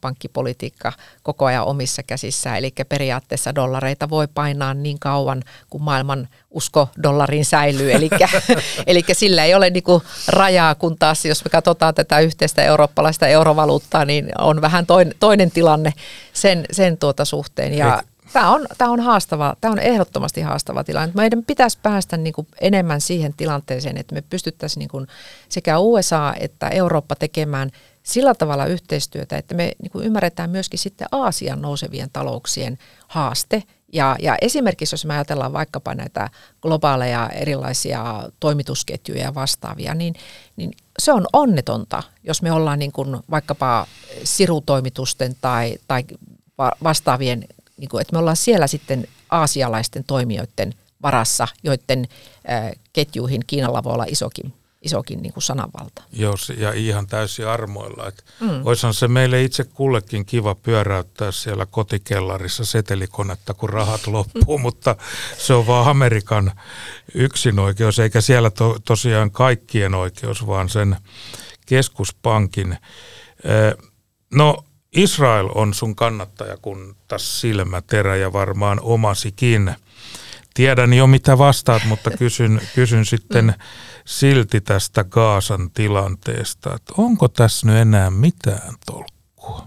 [0.00, 2.56] pankkipolitiikka koko ajan omissa käsissä.
[2.56, 7.92] Eli periaatteessa dollareita voi painaa niin kauan, kuin maailman usko dollariin säilyy.
[7.92, 8.10] Eli,
[8.86, 14.04] eli sillä ei ole niinku rajaa, kun taas jos me katsotaan tätä yhteistä eurooppalaista eurovaluuttaa,
[14.04, 15.92] niin on vähän toinen, toinen tilanne
[16.32, 17.74] sen, sen tuota suhteen.
[17.74, 21.12] Ja Tämä on, tämä on haastava, tämä on ehdottomasti haastava tilanne.
[21.16, 25.06] Meidän pitäisi päästä niin kuin enemmän siihen tilanteeseen, että me pystyttäisiin niin kuin
[25.48, 27.70] sekä USA että Eurooppa tekemään–
[28.02, 33.62] sillä tavalla yhteistyötä, että me niin kuin ymmärretään myöskin sitten Aasian nousevien talouksien haaste.
[33.92, 36.28] Ja, ja esimerkiksi jos me ajatellaan vaikkapa näitä
[36.62, 40.14] globaaleja erilaisia toimitusketjuja ja vastaavia, niin,
[40.56, 43.86] niin se on onnetonta, jos me ollaan niin kuin vaikkapa
[44.24, 46.04] sirutoimitusten tai, tai
[46.82, 47.44] vastaavien,
[47.76, 52.08] niin kuin, että me ollaan siellä sitten aasialaisten toimijoiden varassa, joiden
[52.92, 56.02] ketjuihin Kiinalla voi olla isokin isokin niin kuin sananvalta.
[56.12, 58.08] Joo, ja ihan täysin armoilla.
[58.08, 58.66] Että mm.
[58.66, 64.62] Olisihan se meille itse kullekin kiva pyöräyttää siellä kotikellarissa setelikonetta, kun rahat loppuu, mm.
[64.62, 64.96] mutta
[65.38, 66.52] se on vaan Amerikan
[67.14, 70.96] yksinoikeus, eikä siellä to, tosiaan kaikkien oikeus, vaan sen
[71.66, 72.78] keskuspankin.
[74.34, 79.74] No, Israel on sun kannattaja, kun tässä silmäterä ja varmaan omasikin.
[80.54, 83.54] Tiedän jo mitä vastaat, mutta kysyn, kysyn sitten mm
[84.10, 89.66] silti tästä Gaasan tilanteesta, että onko tässä nyt enää mitään tolkkua?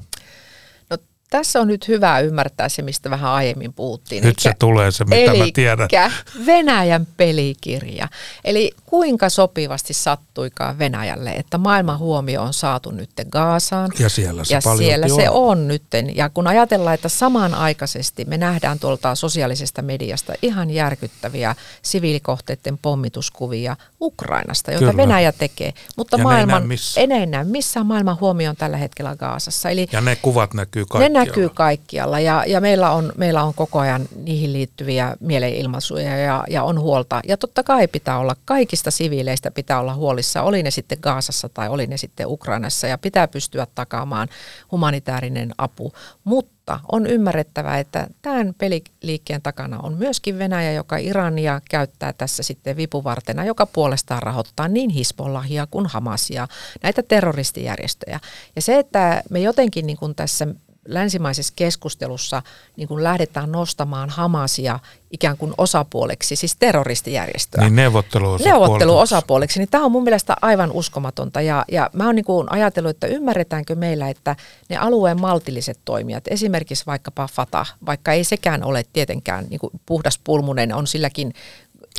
[1.33, 4.23] Tässä on nyt hyvä ymmärtää se, mistä vähän aiemmin puhuttiin.
[4.23, 5.89] Nyt se tulee se, mitä mä tiedän.
[6.45, 8.07] Venäjän pelikirja.
[8.45, 13.91] Eli kuinka sopivasti sattuikaan Venäjälle, että maailman huomio on saatu nyt Gaasaan.
[13.99, 15.15] Ja siellä se, ja siellä on.
[15.15, 16.15] se on nytten.
[16.15, 24.71] Ja kun ajatellaan, että samanaikaisesti me nähdään tuolta sosiaalisesta mediasta ihan järkyttäviä siviilikohteiden pommituskuvia Ukrainasta,
[24.71, 24.97] joita Kyllä.
[24.97, 25.73] Venäjä tekee.
[25.97, 29.69] Mutta ja maailman, ei ei näy missään maailman huomio on tällä hetkellä Gaasassa.
[29.69, 33.79] Eli ja ne kuvat näkyy kaikki näkyy kaikkialla ja, ja meillä, on, meillä on koko
[33.79, 37.21] ajan niihin liittyviä mielenilmaisuja ja, ja on huolta.
[37.27, 41.69] Ja totta kai pitää olla, kaikista siviileistä pitää olla huolissa, oli ne sitten Gaasassa tai
[41.69, 44.27] oli ne sitten Ukrainassa ja pitää pystyä takaamaan
[44.71, 45.93] humanitaarinen apu.
[46.23, 52.77] Mutta on ymmärrettävä, että tämän peliliikkeen takana on myöskin Venäjä, joka Irania käyttää tässä sitten
[52.77, 56.47] vipuvartena, joka puolestaan rahoittaa niin Hisbollahia kuin Hamasia,
[56.83, 58.19] näitä terroristijärjestöjä.
[58.55, 60.47] Ja se, että me jotenkin niin kuin tässä
[60.85, 62.41] länsimaisessa keskustelussa
[62.75, 64.79] niin kuin lähdetään nostamaan Hamasia
[65.11, 67.61] ikään kuin osapuoleksi, siis terroristijärjestöä.
[67.61, 68.49] Niin neuvotteluosapuoleksi.
[68.49, 71.41] Neuvotteluosapuoleksi, niin tämä on mun mielestä aivan uskomatonta.
[71.41, 74.35] Ja, ja mä oon niin kuin ajatellut, että ymmärretäänkö meillä, että
[74.69, 80.19] ne alueen maltilliset toimijat, esimerkiksi vaikkapa Fatah, vaikka ei sekään ole tietenkään niin kuin puhdas
[80.23, 81.33] pulmunen, on silläkin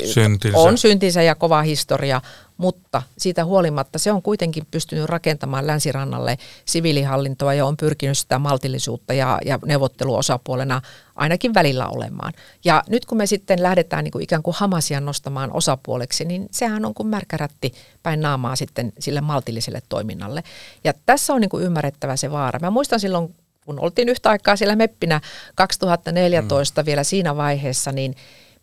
[0.04, 0.58] syntinsä.
[0.58, 2.20] on syntinsä ja kova historia,
[2.56, 9.14] mutta siitä huolimatta se on kuitenkin pystynyt rakentamaan länsirannalle siviilihallintoa ja on pyrkinyt sitä maltillisuutta
[9.14, 10.80] ja, ja neuvotteluosapuolena
[11.14, 12.32] ainakin välillä olemaan.
[12.64, 16.84] Ja nyt kun me sitten lähdetään niin kuin ikään kuin Hamasia nostamaan osapuoleksi, niin sehän
[16.84, 20.42] on kuin märkärätti päin naamaa sitten sille maltilliselle toiminnalle.
[20.84, 22.58] Ja tässä on niin kuin ymmärrettävä se vaara.
[22.58, 23.34] Mä muistan silloin,
[23.66, 25.20] kun oltiin yhtä aikaa siellä meppinä
[25.54, 26.86] 2014 mm.
[26.86, 28.14] vielä siinä vaiheessa, niin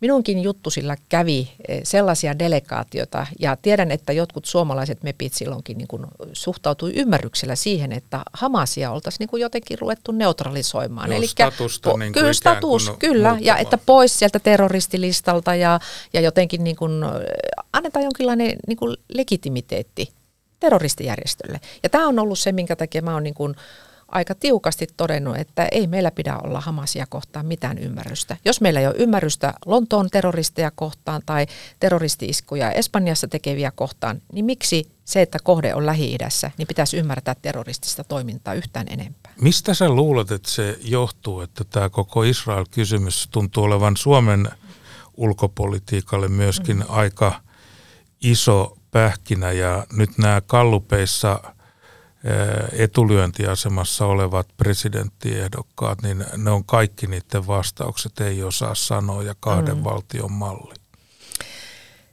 [0.02, 6.06] minunkin juttusilla kävi eh, sellaisia delegaatioita ja tiedän, että jotkut suomalaiset mepit silloinkin niin kuin
[6.32, 11.10] suhtautui ymmärryksellä siihen, että Hamasia oltaisiin niin kuin jotenkin ruvettu neutralisoimaan.
[11.10, 13.44] Joo, Eli statusta po- niin kuin kyllä, status, kyllä, muuttamaan.
[13.44, 15.80] ja että pois sieltä terroristilistalta ja,
[16.12, 17.08] ja jotenkin niin kuin, eh,
[17.72, 20.12] annetaan jonkinlainen niin kuin legitimiteetti
[20.60, 21.60] terroristijärjestölle.
[21.82, 23.56] Ja tämä on ollut se, minkä takia mä oon niin kuin,
[24.12, 28.36] aika tiukasti todennut, että ei meillä pidä olla Hamasia kohtaan mitään ymmärrystä.
[28.44, 31.46] Jos meillä ei ole ymmärrystä Lontoon terroristeja kohtaan tai
[31.80, 38.04] terroristiiskuja Espanjassa tekeviä kohtaan, niin miksi se, että kohde on Lähi-idässä, niin pitäisi ymmärtää terroristista
[38.04, 39.32] toimintaa yhtään enempää?
[39.40, 44.48] Mistä sä luulet, että se johtuu, että tämä koko Israel-kysymys tuntuu olevan Suomen
[45.16, 46.84] ulkopolitiikalle myöskin mm.
[46.88, 47.40] aika
[48.22, 51.40] iso pähkinä ja nyt nämä kallupeissa–
[52.72, 59.84] etulyöntiasemassa olevat presidenttiehdokkaat, niin ne on kaikki niiden vastaukset, ei osaa sanoa ja kahden mm.
[59.84, 60.74] valtion malli.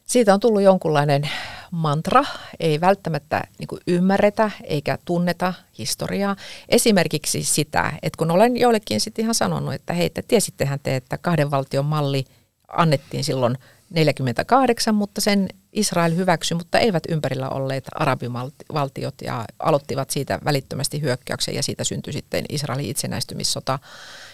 [0.06, 1.30] Siitä on tullut jonkunlainen
[1.72, 2.24] mantra,
[2.60, 6.36] ei välttämättä niin kuin ymmärretä eikä tunneta historiaa.
[6.70, 11.18] Esimerkiksi sitä, että kun olen joillekin sitten ihan sanonut, että hei, että tiesittehän te, että
[11.18, 12.26] kahden valtion malli
[12.68, 13.58] annettiin silloin
[13.90, 21.56] 48, mutta sen Israel hyväksyi, mutta eivät ympärillä olleet arabivaltiot ja aloittivat siitä välittömästi hyökkäyksen
[21.56, 23.80] ja siitä syntyi sitten Israelin itsenäistymissota.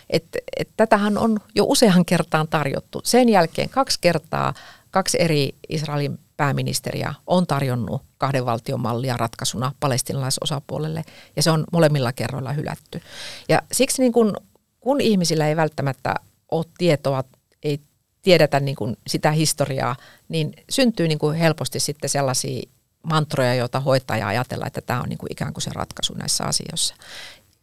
[0.10, 0.26] Et,
[0.58, 3.02] et tätähän on jo usean kertaan tarjottu.
[3.04, 4.54] Sen jälkeen kaksi kertaa
[4.92, 11.04] kaksi eri Israelin pääministeriä on tarjonnut kahden valtion mallia ratkaisuna palestinalaisosapuolelle
[11.36, 13.02] ja se on molemmilla kerroilla hylätty.
[13.50, 14.38] Ja siksi niin kun,
[14.80, 16.16] kun ihmisillä ei välttämättä
[16.52, 17.24] ole tietoa,
[17.64, 17.80] ei
[18.26, 19.96] tiedetä niin kuin sitä historiaa,
[20.30, 22.70] niin syntyy niin kuin helposti sitten sellaisia
[23.04, 26.44] mantroja, joita hoitaa ja ajatella, että tämä on niin kuin ikään kuin se ratkaisu näissä
[26.44, 26.96] asioissa.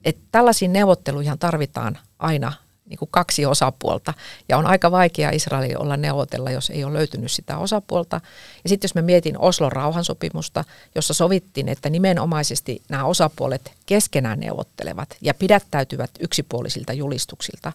[0.04, 2.52] Et tällaisiin neuvotteluihin tarvitaan aina
[2.86, 4.14] niin kuin kaksi osapuolta.
[4.48, 8.20] Ja on aika vaikea Israelin olla neuvotella, jos ei ole löytynyt sitä osapuolta.
[8.64, 15.16] Ja sitten jos mä mietin Oslon rauhansopimusta, jossa sovittiin, että nimenomaisesti nämä osapuolet keskenään neuvottelevat
[15.20, 17.72] ja pidättäytyvät yksipuolisilta julistuksilta.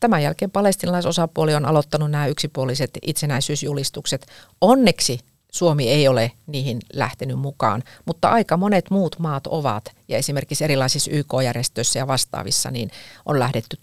[0.00, 4.26] Tämän jälkeen palestinalaisosapuoli on aloittanut nämä yksipuoliset itsenäisyysjulistukset.
[4.60, 5.20] Onneksi
[5.52, 11.10] Suomi ei ole niihin lähtenyt mukaan, mutta aika monet muut maat ovat, ja esimerkiksi erilaisissa
[11.10, 12.90] YK-järjestöissä ja vastaavissa, niin
[13.26, 13.78] on lähdetty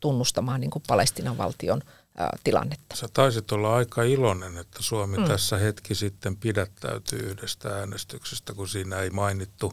[0.00, 1.82] tunnustamaan niin kuin Palestinan valtion
[2.44, 2.96] tilannetta.
[2.96, 5.24] Sä taisit olla aika iloinen, että Suomi mm.
[5.24, 9.72] tässä hetki sitten pidättäytyy yhdestä äänestyksestä, kun siinä ei mainittu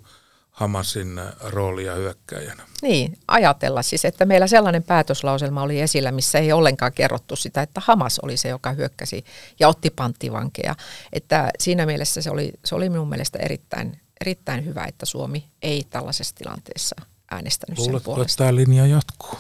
[0.62, 2.64] Hamasin roolia hyökkäjänä.
[2.82, 7.82] Niin, ajatella siis, että meillä sellainen päätöslauselma oli esillä, missä ei ollenkaan kerrottu sitä, että
[7.86, 9.26] Hamas oli se, joka hyökkäsi
[9.60, 10.76] ja otti panttivankeja.
[11.14, 15.84] Että siinä mielessä se oli, se oli minun mielestä erittäin, erittäin hyvä, että Suomi ei
[15.90, 16.96] tällaisessa tilanteessa
[17.32, 18.34] äänestänyt Luuletko, sen puolesta.
[18.34, 19.40] että tämä linja jatkuu?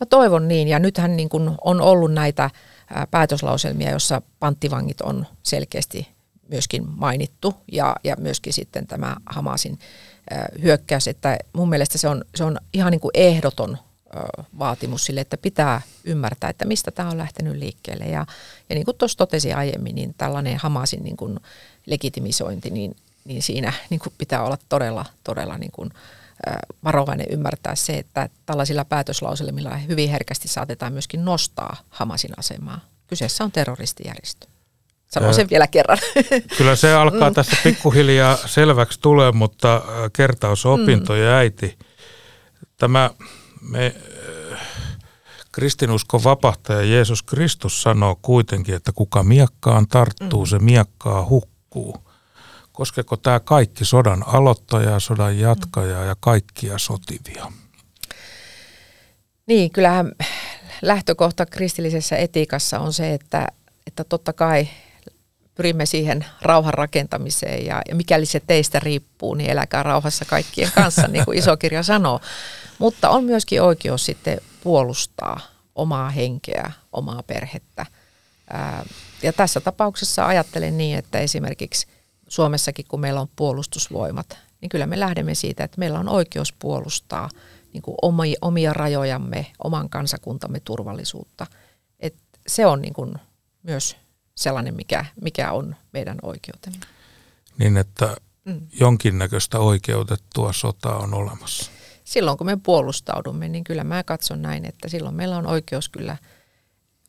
[0.00, 2.50] Mä toivon niin, ja nythän niin kun on ollut näitä
[3.10, 6.08] päätöslauselmia, jossa panttivangit on selkeästi
[6.48, 9.78] myöskin mainittu, ja, ja myöskin sitten tämä Hamasin
[10.62, 13.78] hyökkäys, että mun mielestä se on, se on ihan niin kuin ehdoton
[14.58, 18.04] vaatimus sille, että pitää ymmärtää, että mistä tämä on lähtenyt liikkeelle.
[18.04, 18.26] Ja,
[18.68, 21.40] ja niin kuin tuossa totesin aiemmin, niin tällainen Hamasin niin kuin
[21.86, 25.90] legitimisointi, niin, niin siinä niin kuin pitää olla todella, todella niin kuin,
[26.84, 32.80] varovainen ymmärtää se, että tällaisilla päätöslauselmilla hyvin herkästi saatetaan myöskin nostaa Hamasin asemaa.
[33.06, 34.46] Kyseessä on terroristijärjestö.
[35.08, 35.98] Sanon sen vielä kerran.
[36.58, 37.34] Kyllä se alkaa mm.
[37.34, 41.36] tässä pikkuhiljaa selväksi tulee, mutta kertaus opintoja mm.
[41.36, 41.78] äiti.
[42.76, 43.10] Tämä
[43.60, 43.94] me,
[45.52, 50.48] kristinuskon vapahtaja Jeesus Kristus sanoo kuitenkin, että kuka miekkaan tarttuu, mm.
[50.48, 51.96] se miekkaa hukkuu.
[52.72, 57.52] Koskeeko tämä kaikki sodan aloittajaa, sodan jatkajaa ja kaikkia sotivia?
[59.46, 60.12] Niin, kyllähän
[60.82, 63.48] lähtökohta kristillisessä etiikassa on se, että,
[63.86, 64.68] että totta kai
[65.58, 71.08] pyrimme siihen rauhan rakentamiseen ja, ja mikäli se teistä riippuu, niin eläkää rauhassa kaikkien kanssa,
[71.08, 72.20] niin kuin iso kirja sanoo.
[72.78, 75.40] Mutta on myöskin oikeus sitten puolustaa
[75.74, 77.86] omaa henkeä, omaa perhettä.
[79.22, 81.86] Ja tässä tapauksessa ajattelen niin, että esimerkiksi
[82.28, 87.28] Suomessakin, kun meillä on puolustusvoimat, niin kyllä me lähdemme siitä, että meillä on oikeus puolustaa
[87.72, 91.46] niin kuin omia, omia rajojamme, oman kansakuntamme turvallisuutta.
[92.00, 92.14] Et
[92.46, 93.14] se on niin kuin
[93.62, 93.96] myös
[94.38, 96.78] sellainen, mikä, mikä on meidän oikeutemme.
[97.58, 98.60] Niin, että mm.
[98.80, 101.70] jonkinnäköistä oikeutettua sotaa on olemassa.
[102.04, 106.16] Silloin kun me puolustaudumme, niin kyllä mä katson näin, että silloin meillä on oikeus kyllä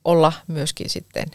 [0.04, 1.26] olla myöskin sitten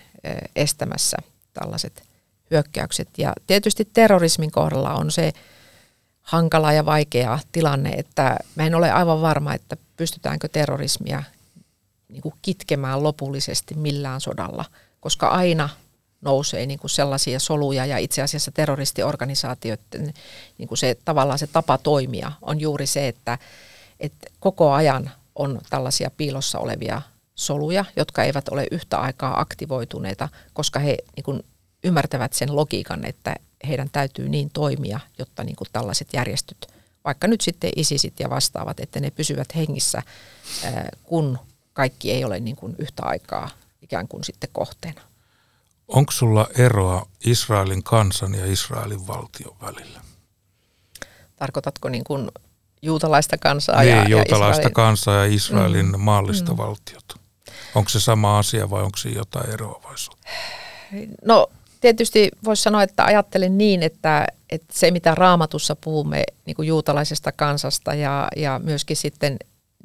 [0.57, 1.17] estämässä
[1.53, 2.03] tällaiset
[2.51, 3.09] hyökkäykset.
[3.19, 5.33] Ja tietysti terrorismin kohdalla on se
[6.21, 11.23] hankala ja vaikea tilanne, että mä en ole aivan varma, että pystytäänkö terrorismia
[12.09, 14.65] niin kuin kitkemään lopullisesti millään sodalla,
[15.01, 15.69] koska aina
[16.25, 20.15] nousee niin kuin sellaisia soluja ja itse asiassa terroristiorganisaatioiden
[20.59, 23.39] niin kuin se, tavallaan se tapa toimia on juuri se, että,
[24.01, 27.03] että koko ajan on tällaisia piilossa olevia
[27.35, 31.43] soluja, jotka eivät ole yhtä aikaa aktivoituneita, koska he niin kuin
[31.85, 33.35] ymmärtävät sen logiikan, että
[33.69, 36.67] heidän täytyy niin toimia, jotta niin kuin tällaiset järjestöt,
[37.05, 40.03] vaikka nyt sitten ISISit ja vastaavat, että ne pysyvät hengissä,
[41.03, 41.39] kun
[41.73, 43.51] kaikki ei ole niin kuin yhtä aikaa
[43.83, 45.01] ikään kuin sitten kohteena.
[45.89, 50.01] Onko sulla eroa Israelin kansan ja Israelin valtion välillä?
[51.37, 52.31] Tarkoitatko niin kuin
[52.83, 54.75] juutalaista kansaa niin, ja, juutalaista ja Israelin...
[54.75, 56.01] kansaa ja Israelin mm.
[56.01, 56.59] maallista mm.
[56.59, 57.17] valtiota?
[57.75, 60.29] Onko se sama asia vai onko siinä jotain eroavaisuutta?
[61.25, 66.69] No tietysti voisi sanoa, että ajattelen niin, että, että se mitä raamatussa puhumme niin kuin
[66.69, 69.37] juutalaisesta kansasta ja, ja myöskin sitten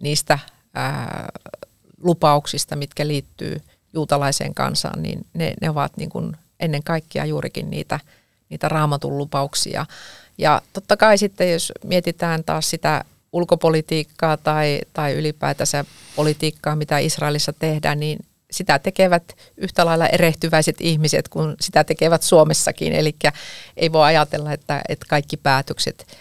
[0.01, 0.39] niistä
[0.73, 1.30] ää,
[1.97, 3.61] lupauksista, mitkä liittyy
[3.93, 7.99] juutalaiseen kansaan, niin ne, ne ovat niin kuin ennen kaikkea juurikin niitä,
[8.49, 9.85] niitä raamatun lupauksia.
[10.37, 15.85] Ja totta kai sitten, jos mietitään taas sitä ulkopolitiikkaa tai, tai ylipäätänsä
[16.15, 18.19] politiikkaa, mitä Israelissa tehdään, niin
[18.51, 22.93] sitä tekevät yhtä lailla erehtyväiset ihmiset kuin sitä tekevät Suomessakin.
[22.93, 23.15] Eli
[23.77, 26.17] ei voi ajatella, että, että kaikki päätökset,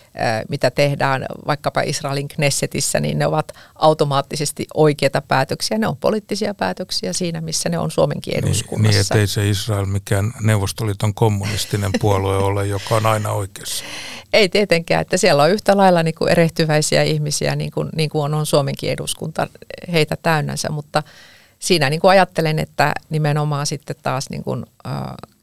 [0.48, 5.78] mitä tehdään vaikkapa Israelin Knessetissä, niin ne ovat automaattisesti oikeita päätöksiä.
[5.78, 8.88] Ne on poliittisia päätöksiä siinä, missä ne on Suomenkin niin, eduskunnassa.
[8.88, 13.84] Niin, niin ettei se Israel mikään Neuvostoliiton kommunistinen puolue ole, joka on aina oikeassa.
[14.32, 18.34] Ei tietenkään, että siellä on yhtä lailla niin kuin erehtyväisiä ihmisiä, niin kuin, niin kuin
[18.34, 19.46] on Suomenkin eduskunta
[19.92, 21.02] heitä täynnänsä, mutta–
[21.59, 24.92] siinä niin kuin ajattelen, että nimenomaan sitten taas niin kuin, äh,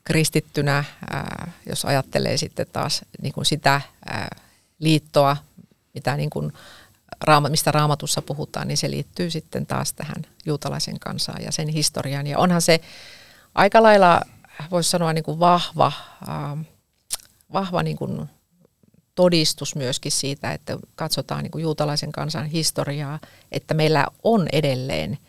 [0.04, 4.28] kristittynä, äh, jos ajattelee sitten taas niin kuin sitä äh,
[4.80, 5.38] liittoa,
[5.94, 6.54] mitä niin kuin,
[7.22, 12.28] raama, mistä raamatussa puhutaan, niin se liittyy sitten taas tähän juutalaisen kansaan ja sen historiaan.
[12.28, 12.82] Ja onhan se
[13.56, 14.22] aika lailla,
[14.72, 15.92] voisi sanoa niin kuin vahva,
[16.30, 16.66] äh,
[17.54, 18.30] vahva niin kuin
[19.16, 23.20] todistus myöskin siitä, että katsotaan niin kuin juutalaisen kansan historiaa,
[23.52, 25.18] että meillä on edelleen–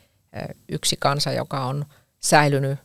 [0.69, 1.87] yksi kansa, joka on
[2.21, 2.79] säilynyt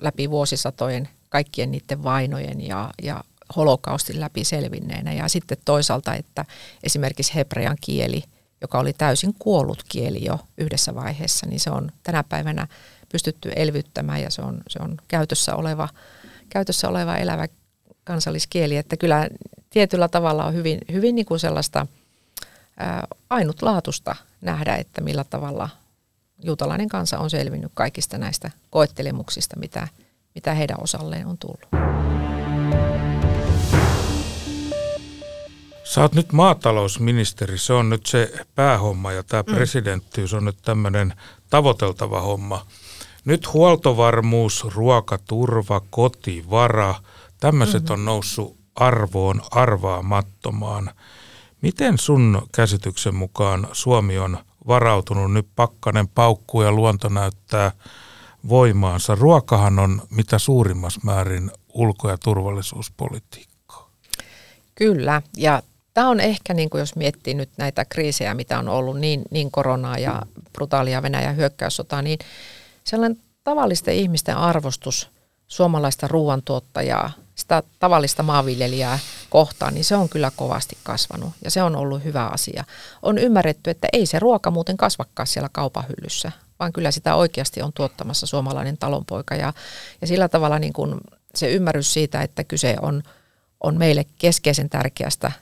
[0.00, 3.24] läpi vuosisatojen kaikkien niiden vainojen ja, ja
[3.56, 5.12] holokaustin läpi selvinneenä.
[5.12, 6.44] Ja sitten toisaalta, että
[6.82, 8.22] esimerkiksi hebrean kieli,
[8.60, 12.66] joka oli täysin kuollut kieli jo yhdessä vaiheessa, niin se on tänä päivänä
[13.08, 15.88] pystytty elvyttämään ja se on, se on käytössä, oleva,
[16.48, 17.48] käytössä oleva elävä
[18.04, 18.76] kansalliskieli.
[18.76, 19.28] Että kyllä
[19.70, 21.86] tietyllä tavalla on hyvin, hyvin niin kuin sellaista
[23.30, 25.68] ainutlaatusta nähdä, että millä tavalla–
[26.42, 29.88] juutalainen kansa on selvinnyt kaikista näistä koettelemuksista, mitä,
[30.34, 31.86] mitä heidän osalleen on tullut.
[35.84, 39.54] Sä oot nyt maatalousministeri, se on nyt se päähomma ja tämä mm.
[39.54, 41.14] presidenttiys on nyt tämmöinen
[41.50, 42.66] tavoiteltava homma.
[43.24, 46.94] Nyt huoltovarmuus, ruokaturva, kotivara,
[47.40, 47.94] tämmöiset mm-hmm.
[47.94, 50.90] on noussut arvoon arvaamattomaan.
[51.62, 57.72] Miten sun käsityksen mukaan Suomi on varautunut, nyt pakkanen paukkuu ja luonto näyttää
[58.48, 59.14] voimaansa.
[59.14, 63.90] Ruokahan on mitä suurimmassa määrin ulko- ja turvallisuuspolitiikkaa.
[64.74, 65.62] Kyllä, ja
[65.94, 69.50] tämä on ehkä, niin kuin jos miettii nyt näitä kriisejä, mitä on ollut, niin, niin
[69.50, 72.18] koronaa ja brutaalia Venäjän hyökkäyssotaa, niin
[72.84, 75.10] sellainen tavallisten ihmisten arvostus
[75.46, 78.98] suomalaista ruoantuottajaa sitä tavallista maanviljelijää
[79.30, 82.64] kohtaan, niin se on kyllä kovasti kasvanut ja se on ollut hyvä asia.
[83.02, 87.72] On ymmärretty, että ei se ruoka muuten kasvakaan siellä kaupahyllyssä, vaan kyllä sitä oikeasti on
[87.72, 89.52] tuottamassa suomalainen talonpoika ja,
[90.00, 90.94] ja sillä tavalla niin kuin
[91.34, 93.02] se ymmärrys siitä, että kyse on,
[93.60, 95.32] on meille keskeisen tärkeästä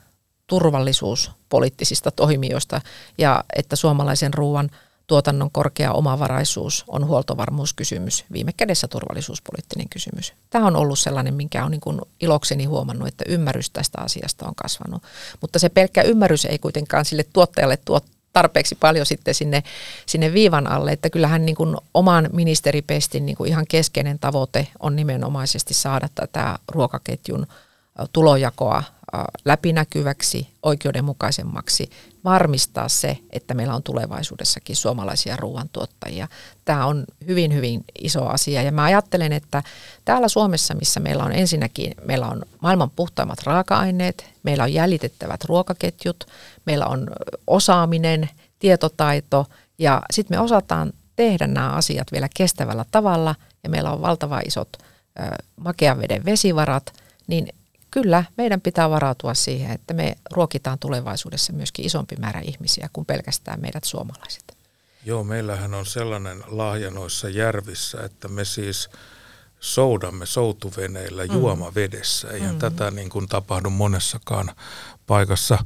[0.47, 2.81] turvallisuuspoliittisista toimijoista
[3.19, 4.71] ja että suomalaisen ruoan–
[5.07, 10.33] tuotannon korkea omavaraisuus on huoltovarmuuskysymys, viime kädessä turvallisuuspoliittinen kysymys.
[10.51, 15.03] Tämä on ollut sellainen, minkä on niin ilokseni huomannut, että ymmärrys tästä asiasta on kasvanut.
[15.41, 18.01] Mutta se pelkkä ymmärrys ei kuitenkaan sille tuottajalle tuo
[18.33, 19.63] tarpeeksi paljon sitten sinne,
[20.07, 24.97] sinne viivan alle, että kyllähän niin kuin oman ministeripestin niin kuin ihan keskeinen tavoite on
[24.97, 27.47] nimenomaisesti saada tätä ruokaketjun
[28.13, 28.83] tulojakoa
[29.45, 31.91] läpinäkyväksi, oikeudenmukaisemmaksi,
[32.25, 36.29] varmistaa se, että meillä on tulevaisuudessakin suomalaisia ruoantuottajia.
[36.65, 39.63] Tämä on hyvin, hyvin iso asia ja mä ajattelen, että
[40.05, 46.27] täällä Suomessa, missä meillä on ensinnäkin, meillä on maailman puhtaimmat raaka-aineet, meillä on jäljitettävät ruokaketjut,
[46.67, 47.11] meillä on
[47.47, 49.47] osaaminen, tietotaito
[49.79, 53.35] ja sitten me osataan tehdä nämä asiat vielä kestävällä tavalla
[53.65, 54.69] ja meillä on valtava isot
[55.57, 56.93] makean veden vesivarat,
[57.27, 57.49] niin
[57.95, 63.61] kyllä meidän pitää varautua siihen, että me ruokitaan tulevaisuudessa myöskin isompi määrä ihmisiä kuin pelkästään
[63.61, 64.57] meidät suomalaiset.
[65.05, 68.89] Joo, meillähän on sellainen lahja noissa järvissä, että me siis
[69.61, 71.33] soudamme soutuveneillä mm.
[71.33, 72.29] juomavedessä.
[72.29, 72.59] Eihän mm-hmm.
[72.59, 74.51] tätä niin kuin tapahdu monessakaan
[75.07, 75.59] paikassa.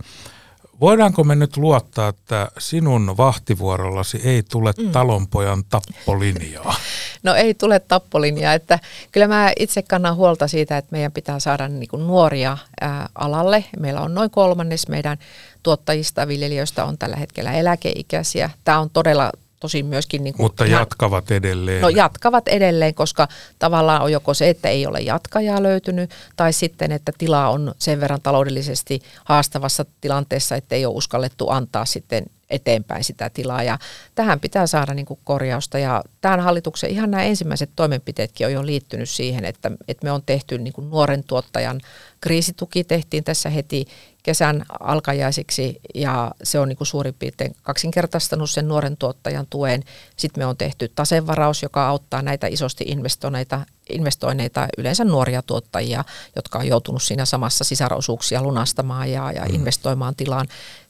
[0.81, 4.91] Voidaanko me nyt luottaa, että sinun vahtivuorollasi ei tule mm.
[4.91, 6.75] talonpojan tappolinjaa?
[7.23, 8.79] No ei tule tappolinjaa, että
[9.13, 13.65] kyllä mä itse kannan huolta siitä, että meidän pitää saada niin kuin nuoria ää, alalle.
[13.79, 15.19] Meillä on noin kolmannes meidän
[15.63, 18.51] tuottajista, viljelijöistä on tällä hetkellä eläkeikäisiä.
[18.65, 20.25] Tämä on todella tosi myöskin...
[20.25, 21.83] Niin kuin Mutta ihan, jatkavat edelleen.
[21.83, 23.29] No jatkavat edelleen, koska
[23.59, 28.01] tavallaan on joko se, että ei ole jatkajaa löytynyt, tai sitten, että tila on sen
[28.01, 33.63] verran taloudellisesti haastavassa tilanteessa, että ei ole uskallettu antaa sitten eteenpäin sitä tilaa.
[33.63, 33.79] Ja
[34.15, 35.79] tähän pitää saada niin kuin korjausta.
[35.79, 40.23] Ja tämän hallituksen ihan nämä ensimmäiset toimenpiteetkin on jo liittynyt siihen, että, että me on
[40.27, 41.81] tehty niin kuin nuoren tuottajan
[42.21, 43.87] kriisituki tehtiin tässä heti
[44.29, 49.85] kesän alkajaisiksi ja se on niin kuin suurin piirtein kaksinkertaistanut sen nuoren tuottajan tuen.
[50.17, 56.05] Sitten me on tehty tasevaraus, joka auttaa näitä isosti investoineita, investoineita yleensä nuoria tuottajia,
[56.37, 59.55] jotka on joutunut siinä samassa sisarosuuksia lunastamaan ja, ja mm.
[59.55, 60.47] investoimaan tilaan.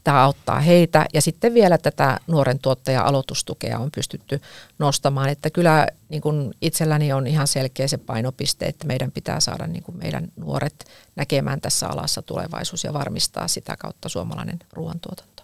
[0.08, 4.40] Tämä auttaa heitä ja sitten vielä tätä nuoren tuottajan aloitustukea on pystytty
[4.78, 5.28] nostamaan.
[5.28, 9.82] Että kyllä niin kuin itselläni on ihan selkeä se painopiste, että meidän pitää saada niin
[9.82, 15.42] kuin meidän nuoret näkemään tässä alassa tulevaisuus ja varmistaa sitä kautta suomalainen ruoantuotanto.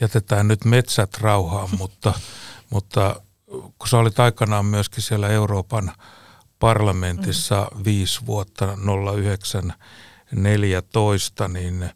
[0.00, 2.14] Jätetään nyt metsät rauhaan, mutta,
[2.70, 3.20] mutta
[3.78, 5.92] kun sä olit aikanaan myöskin siellä Euroopan
[6.58, 7.84] parlamentissa mm.
[7.84, 8.78] viisi vuotta
[10.30, 11.90] 0914, niin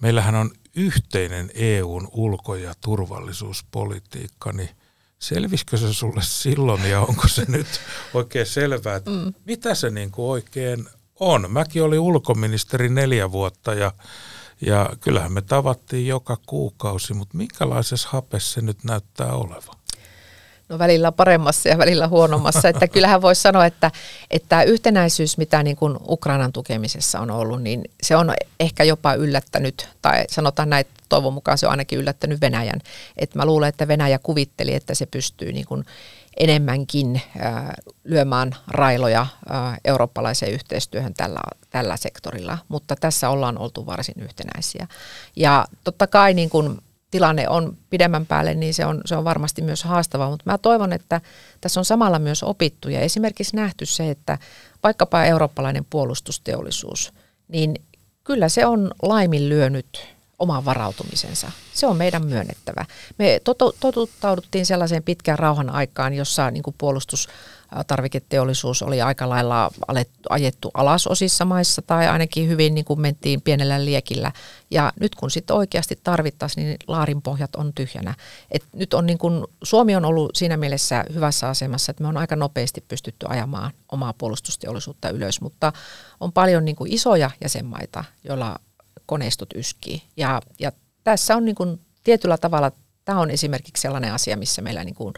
[0.00, 0.50] meillähän on
[0.80, 4.70] yhteinen EUn ulko- ja turvallisuuspolitiikka, niin
[5.18, 7.66] selvisikö se sulle silloin ja onko se nyt
[8.14, 9.34] oikein selvää, että mm.
[9.44, 10.86] mitä se niin kuin oikein
[11.20, 11.50] on?
[11.50, 13.92] Mäkin olin ulkoministeri neljä vuotta ja,
[14.60, 19.79] ja kyllähän me tavattiin joka kuukausi, mutta minkälaisessa hapessa se nyt näyttää olevan?
[20.70, 22.68] No välillä paremmassa ja välillä huonommassa.
[22.68, 23.90] Että kyllähän voisi sanoa, että,
[24.30, 29.88] että yhtenäisyys, mitä niin kuin Ukrainan tukemisessa on ollut, niin se on ehkä jopa yllättänyt,
[30.02, 32.80] tai sanotaan näin, toivon mukaan se on ainakin yllättänyt Venäjän.
[33.16, 35.84] Että mä luulen, että Venäjä kuvitteli, että se pystyy niin kuin
[36.36, 37.64] enemmänkin äh,
[38.04, 41.40] lyömään railoja äh, eurooppalaiseen yhteistyöhön tällä,
[41.70, 44.86] tällä sektorilla, mutta tässä ollaan oltu varsin yhtenäisiä.
[45.36, 46.78] Ja totta kai niin kuin
[47.10, 50.92] tilanne on pidemmän päälle, niin se on, se on varmasti myös haastavaa, mutta mä toivon,
[50.92, 51.20] että
[51.60, 54.38] tässä on samalla myös opittu ja esimerkiksi nähty se, että
[54.82, 57.12] vaikkapa eurooppalainen puolustusteollisuus,
[57.48, 57.74] niin
[58.24, 60.06] kyllä se on laiminlyönyt
[60.38, 61.52] oman varautumisensa.
[61.74, 62.84] Se on meidän myönnettävä.
[63.18, 63.40] Me
[63.80, 67.28] totuttauduttiin sellaiseen pitkään rauhan aikaan, jossa niin puolustus
[67.86, 69.70] tarviketeollisuus oli aika lailla
[70.30, 74.32] ajettu alas osissa maissa tai ainakin hyvin niin kuin mentiin pienellä liekillä.
[74.70, 78.14] Ja nyt kun sitten oikeasti tarvittaisiin, niin laarin pohjat on tyhjänä.
[78.50, 82.16] Et nyt on niin kuin, Suomi on ollut siinä mielessä hyvässä asemassa, että me on
[82.16, 85.72] aika nopeasti pystytty ajamaan omaa puolustusteollisuutta ylös, mutta
[86.20, 88.58] on paljon niin kuin isoja jäsenmaita, joilla
[89.06, 90.02] koneistot yskii.
[90.16, 90.72] Ja, ja
[91.04, 92.72] tässä on niin kuin tietyllä tavalla,
[93.04, 95.14] tämä on esimerkiksi sellainen asia, missä meillä niin kuin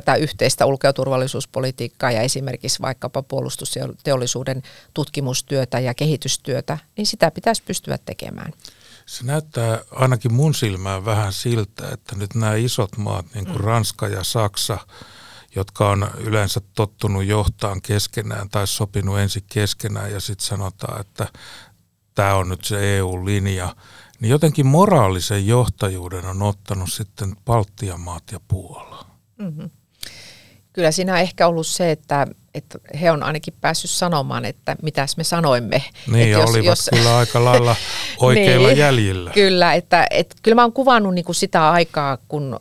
[0.00, 4.62] tätä yhteistä ulko- ja turvallisuuspolitiikkaa ja esimerkiksi vaikkapa puolustusteollisuuden
[4.94, 8.52] tutkimustyötä ja kehitystyötä, niin sitä pitäisi pystyä tekemään.
[9.06, 13.64] Se näyttää ainakin mun silmään vähän siltä, että nyt nämä isot maat, niin kuin mm.
[13.64, 14.78] Ranska ja Saksa,
[15.56, 21.28] jotka on yleensä tottunut johtaan keskenään tai sopinut ensin keskenään ja sitten sanotaan, että
[22.14, 23.76] tämä on nyt se EU-linja,
[24.20, 29.06] niin jotenkin moraalisen johtajuuden on ottanut sitten Baltian maat ja Puola.
[29.38, 29.70] Mm-hmm
[30.78, 35.16] kyllä siinä on ehkä ollut se, että, että he on ainakin päässyt sanomaan, että mitäs
[35.16, 35.82] me sanoimme.
[36.06, 37.76] Niin, että jos, olivat jos, kyllä aika lailla
[38.18, 39.30] oikeilla niin, jäljillä.
[39.30, 42.56] Kyllä, että, että kyllä mä oon kuvannut niin kuin sitä aikaa, kun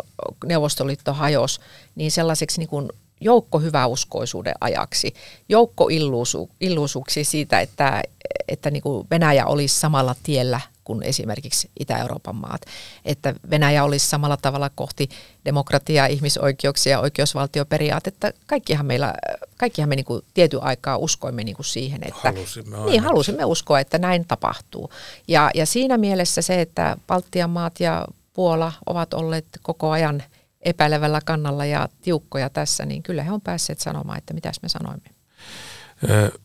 [0.46, 1.60] Neuvostoliitto hajosi,
[1.96, 2.90] niin sellaiseksi niin kuin
[3.22, 5.14] joukko hyväuskoisuuden ajaksi,
[5.50, 8.04] joukko illuusu, illuusuksi siitä, että,
[8.48, 12.62] että niin kuin Venäjä olisi samalla tiellä kuin esimerkiksi Itä-Euroopan maat.
[13.06, 15.10] Että Venäjä olisi samalla tavalla kohti
[15.46, 18.32] demokratiaa, ihmisoikeuksia ja oikeusvaltioperiaatetta.
[18.46, 19.14] Kaikkihan, meillä,
[19.58, 23.80] kaikkihan me niin kuin tietyn aikaa uskoimme niin kuin siihen, että halusimme, niin, halusimme uskoa,
[23.80, 24.90] että näin tapahtuu.
[25.28, 30.24] Ja, ja siinä mielessä se, että Baltian maat ja Puola ovat olleet koko ajan
[30.62, 35.10] epäilevällä kannalla ja tiukkoja tässä, niin kyllä he on päässeet sanomaan, että mitäs me sanoimme.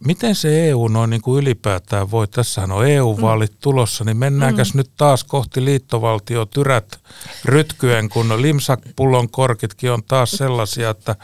[0.05, 3.59] Miten se EU noin niin kuin ylipäätään voi, tässähän on EU-vaalit mm.
[3.61, 4.79] tulossa, niin mennäänkäs mm.
[4.79, 7.01] nyt taas kohti liittovaltiotyrät
[7.45, 11.17] rytkyen, kun limsakpullon korkitkin on taas sellaisia, että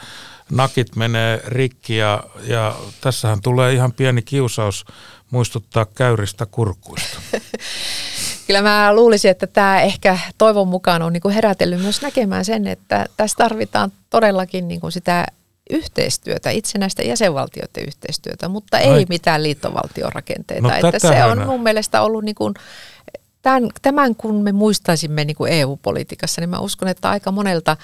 [0.51, 4.85] nakit menee rikki ja, ja tässähän tulee ihan pieni kiusaus
[5.31, 7.19] muistuttaa käyristä kurkuista.
[8.47, 13.05] Kyllä mä luulisin, että tämä ehkä toivon mukaan on niin herätellyt myös näkemään sen, että
[13.17, 15.25] tässä tarvitaan todellakin niin kuin sitä
[15.69, 20.67] yhteistyötä, itsenäistä jäsenvaltioiden yhteistyötä, mutta ei mitään liittovaltiorakenteita.
[20.67, 22.53] No, että se on mun mielestä ollut niin kuin,
[23.41, 27.77] tämän, tämän kun me muistaisimme niin kuin EU-politiikassa, niin mä uskon, että aika monelta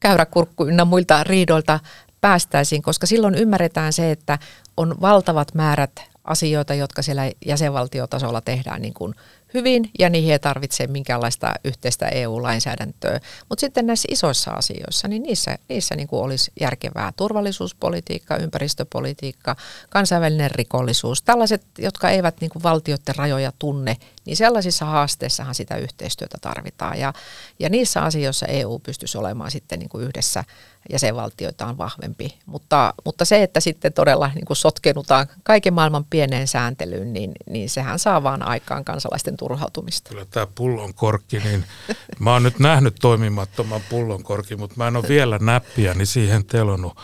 [0.00, 1.80] käyräkurkku ynnä muilta riidoilta
[2.20, 4.38] päästäisiin, koska silloin ymmärretään se, että
[4.76, 9.14] on valtavat määrät asioita, jotka siellä jäsenvaltiotasolla tehdään niin kuin
[9.54, 13.20] hyvin ja niihin ei tarvitse minkäänlaista yhteistä EU-lainsäädäntöä.
[13.48, 19.56] Mutta sitten näissä isoissa asioissa, niin niissä, niissä niin kuin olisi järkevää turvallisuuspolitiikka, ympäristöpolitiikka,
[19.90, 23.96] kansainvälinen rikollisuus, tällaiset, jotka eivät niin kuin valtioiden rajoja tunne,
[24.28, 26.98] niin sellaisissa haasteissahan sitä yhteistyötä tarvitaan.
[26.98, 27.12] Ja,
[27.58, 30.44] ja niissä asioissa EU pystyisi olemaan sitten niin kuin yhdessä
[30.92, 32.38] jäsenvaltioita on vahvempi.
[32.46, 37.70] Mutta, mutta se, että sitten todella niin kuin sotkenutaan kaiken maailman pieneen sääntelyyn, niin, niin
[37.70, 40.08] sehän saa vaan aikaan kansalaisten turhautumista.
[40.08, 41.64] Kyllä tämä pullonkorkki, niin
[42.20, 46.98] mä oon nyt nähnyt toimimattoman pullonkorki, mutta mä en ole vielä näppiäni siihen telonut.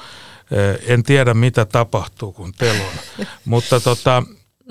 [0.86, 2.92] En tiedä, mitä tapahtuu, kun telon.
[3.44, 4.22] Mutta tota,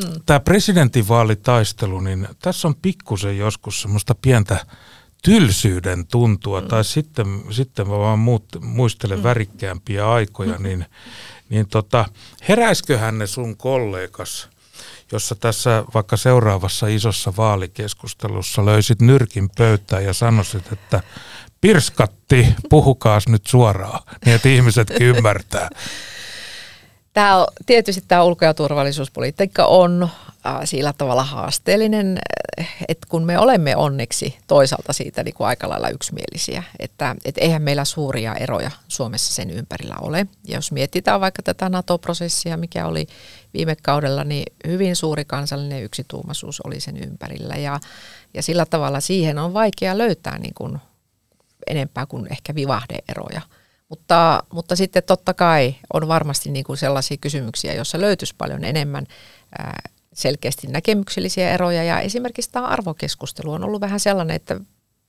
[0.03, 0.13] mm.
[0.25, 4.65] tämä presidentinvaalitaistelu, niin tässä on pikkusen joskus semmoista pientä
[5.23, 6.67] tylsyyden tuntua, mm.
[6.67, 9.23] tai sitten, sitten mä vaan muut, muistelen mm.
[9.23, 10.63] värikkäämpiä aikoja, mm.
[10.63, 10.85] niin,
[11.49, 12.05] niin tota,
[12.49, 14.49] heräisköhän ne sun kollegas,
[15.11, 21.03] jossa tässä vaikka seuraavassa isossa vaalikeskustelussa löysit nyrkin pöytään ja sanoisit, että
[21.61, 25.69] pirskatti, puhukaas nyt suoraan, niin että ihmisetkin ymmärtää.
[27.14, 30.09] Tämä on, tietysti tämä ulko- ja turvallisuuspolitiikka on
[30.45, 32.20] äh, sillä tavalla haasteellinen,
[32.88, 37.61] että kun me olemme onneksi toisaalta siitä niin kuin aika lailla yksimielisiä, että et eihän
[37.61, 40.28] meillä suuria eroja Suomessa sen ympärillä ole.
[40.47, 43.07] Ja jos mietitään vaikka tätä NATO-prosessia, mikä oli
[43.53, 47.80] viime kaudella, niin hyvin suuri kansallinen yksituumaisuus oli sen ympärillä ja,
[48.34, 50.78] ja sillä tavalla siihen on vaikea löytää niin kuin
[51.68, 53.41] enempää kuin ehkä vivahdeeroja.
[53.93, 59.05] Mutta, mutta sitten totta kai on varmasti niin kuin sellaisia kysymyksiä, joissa löytyisi paljon enemmän
[59.57, 59.81] ää,
[60.13, 61.83] selkeästi näkemyksellisiä eroja.
[61.83, 64.59] Ja esimerkiksi tämä arvokeskustelu on ollut vähän sellainen, että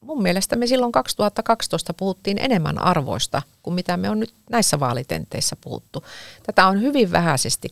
[0.01, 5.57] mun mielestä me silloin 2012 puhuttiin enemmän arvoista kuin mitä me on nyt näissä vaalitenteissä
[5.61, 6.05] puhuttu.
[6.47, 7.68] Tätä on hyvin vähäisesti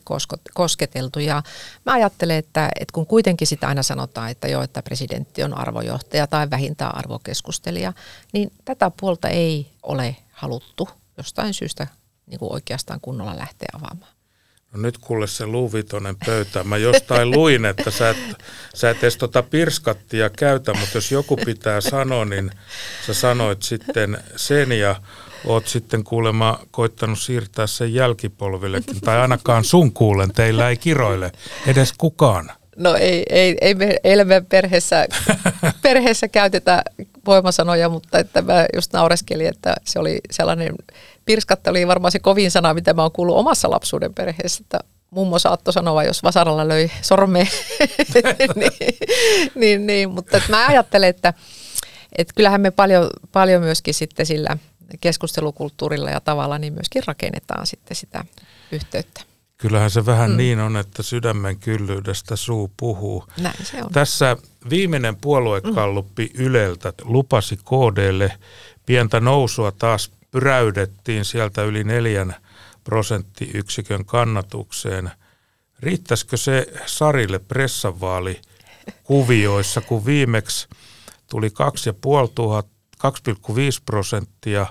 [0.55, 1.43] kosketeltu ja
[1.87, 6.27] mä ajattelen, että, että kun kuitenkin sitä aina sanotaan, että jo, että presidentti on arvojohtaja
[6.27, 7.93] tai vähintään arvokeskustelija,
[8.33, 11.87] niin tätä puolta ei ole haluttu jostain syystä
[12.27, 14.13] niin kuin oikeastaan kunnolla lähteä avaamaan.
[14.73, 16.65] No nyt kuule se luuvitonen pöytä.
[16.65, 18.17] Mä jostain luin, että sä et,
[18.75, 22.51] sä et edes tota pirskattia käytä, mutta jos joku pitää sanoa, niin
[23.07, 25.03] sä sanoit sitten sen ja
[25.45, 31.33] oot sitten kuulemma koittanut siirtää sen jälkipolvillekin, tai ainakaan sun kuulen, teillä ei kiroile
[31.67, 32.51] edes kukaan.
[32.77, 35.07] No ei, ei, ei me elämän perheessä,
[35.83, 36.83] perheessä käytetä
[37.27, 40.75] voimasanoja, mutta että mä just naureskelin, että se oli sellainen,
[41.25, 44.79] pirskatta oli varmaan se kovin sana, mitä mä oon kuullut omassa lapsuuden perheessä, että
[45.11, 47.49] mummo saattoi sanoa, jos vasaralla löi sormeen.
[48.57, 48.73] niin,
[49.55, 51.35] niin, niin, mutta että mä ajattelen, että,
[52.19, 54.57] että kyllähän me paljon, paljon myöskin sitten sillä
[55.01, 58.25] keskustelukulttuurilla ja tavalla niin myöskin rakennetaan sitten sitä
[58.73, 59.32] yhteyttä.
[59.63, 60.37] Kyllähän se vähän mm.
[60.37, 63.25] niin on, että sydämen kyllyydestä suu puhuu.
[63.41, 63.93] Näin se on.
[63.93, 64.37] Tässä
[64.71, 66.45] viimeinen puoluekalluppi mm.
[66.45, 68.39] Yleltä lupasi KDlle
[68.87, 72.35] pientä nousua taas pyräydettiin sieltä yli neljän
[72.85, 75.11] prosenttiyksikön kannatukseen.
[75.81, 78.41] Riittäisikö se Sarille pressavaali
[79.03, 80.69] kuvioissa, kun viimeksi
[81.31, 81.55] tuli 2,5
[83.87, 84.67] prosenttia,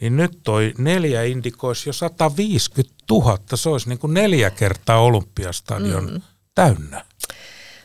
[0.00, 3.38] niin nyt toi neljä indikoisi jo 150 000.
[3.54, 6.22] Se olisi niin kuin neljä kertaa Olympiastadion mm.
[6.54, 7.04] täynnä.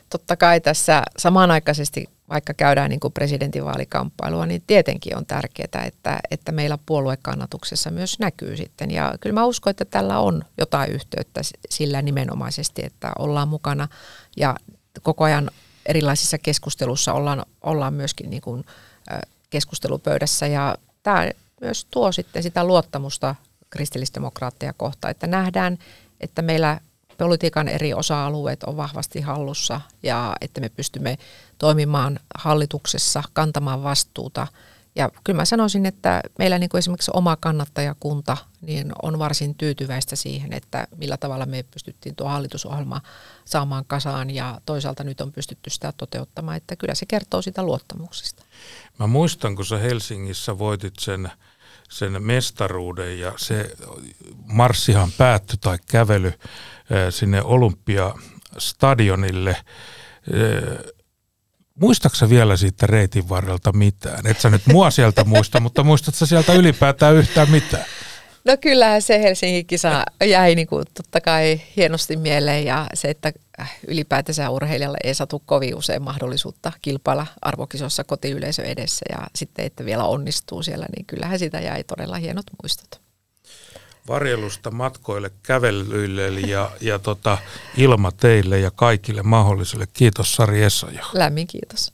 [0.09, 6.51] Totta kai tässä samanaikaisesti, vaikka käydään niin kuin presidentinvaalikamppailua, niin tietenkin on tärkeää, että, että
[6.51, 8.91] meillä puoluekannatuksessa myös näkyy sitten.
[8.91, 13.87] Ja kyllä mä uskon, että tällä on jotain yhteyttä sillä nimenomaisesti, että ollaan mukana
[14.37, 14.55] ja
[15.01, 15.51] koko ajan
[15.85, 18.65] erilaisissa keskustelussa ollaan, ollaan myöskin niin kuin
[19.49, 21.29] keskustelupöydässä ja tämä
[21.61, 23.35] myös tuo sitten sitä luottamusta
[23.69, 25.77] kristillisdemokraatteja kohtaan, että nähdään,
[26.19, 26.79] että meillä
[27.17, 31.17] politiikan eri osa-alueet on vahvasti hallussa ja että me pystymme
[31.57, 34.47] toimimaan hallituksessa, kantamaan vastuuta.
[34.95, 40.15] Ja kyllä mä sanoisin, että meillä niin kuin esimerkiksi oma kannattajakunta niin on varsin tyytyväistä
[40.15, 43.01] siihen, että millä tavalla me pystyttiin tuo hallitusohjelma
[43.45, 48.44] saamaan kasaan ja toisaalta nyt on pystytty sitä toteuttamaan, että kyllä se kertoo sitä luottamuksesta.
[48.99, 51.31] Mä muistan, kun sä Helsingissä voitit sen
[51.89, 53.71] sen mestaruuden ja se
[54.45, 56.33] marssihan päättyi tai kävely
[57.09, 59.57] sinne Olympiastadionille.
[61.79, 64.27] Muistaaksä vielä siitä reitin varrelta mitään?
[64.27, 67.85] Et sä nyt mua sieltä muista, mutta muistatko sieltä ylipäätään yhtään mitään?
[68.45, 73.33] No kyllähän se Helsingin kisa jäi niin kuin totta kai hienosti mieleen ja se, että
[73.87, 80.03] ylipäätänsä urheilijalle ei satu kovin usein mahdollisuutta kilpailla arvokisossa kotiyleisö edessä ja sitten, että vielä
[80.03, 83.01] onnistuu siellä, niin kyllähän sitä jäi todella hienot muistot.
[84.07, 87.37] Varjelusta matkoille, kävelyille ja, ja tota,
[87.77, 89.87] ilmateille ja kaikille mahdollisille.
[89.93, 91.05] Kiitos Sari Essayo.
[91.13, 91.93] Lämmin kiitos.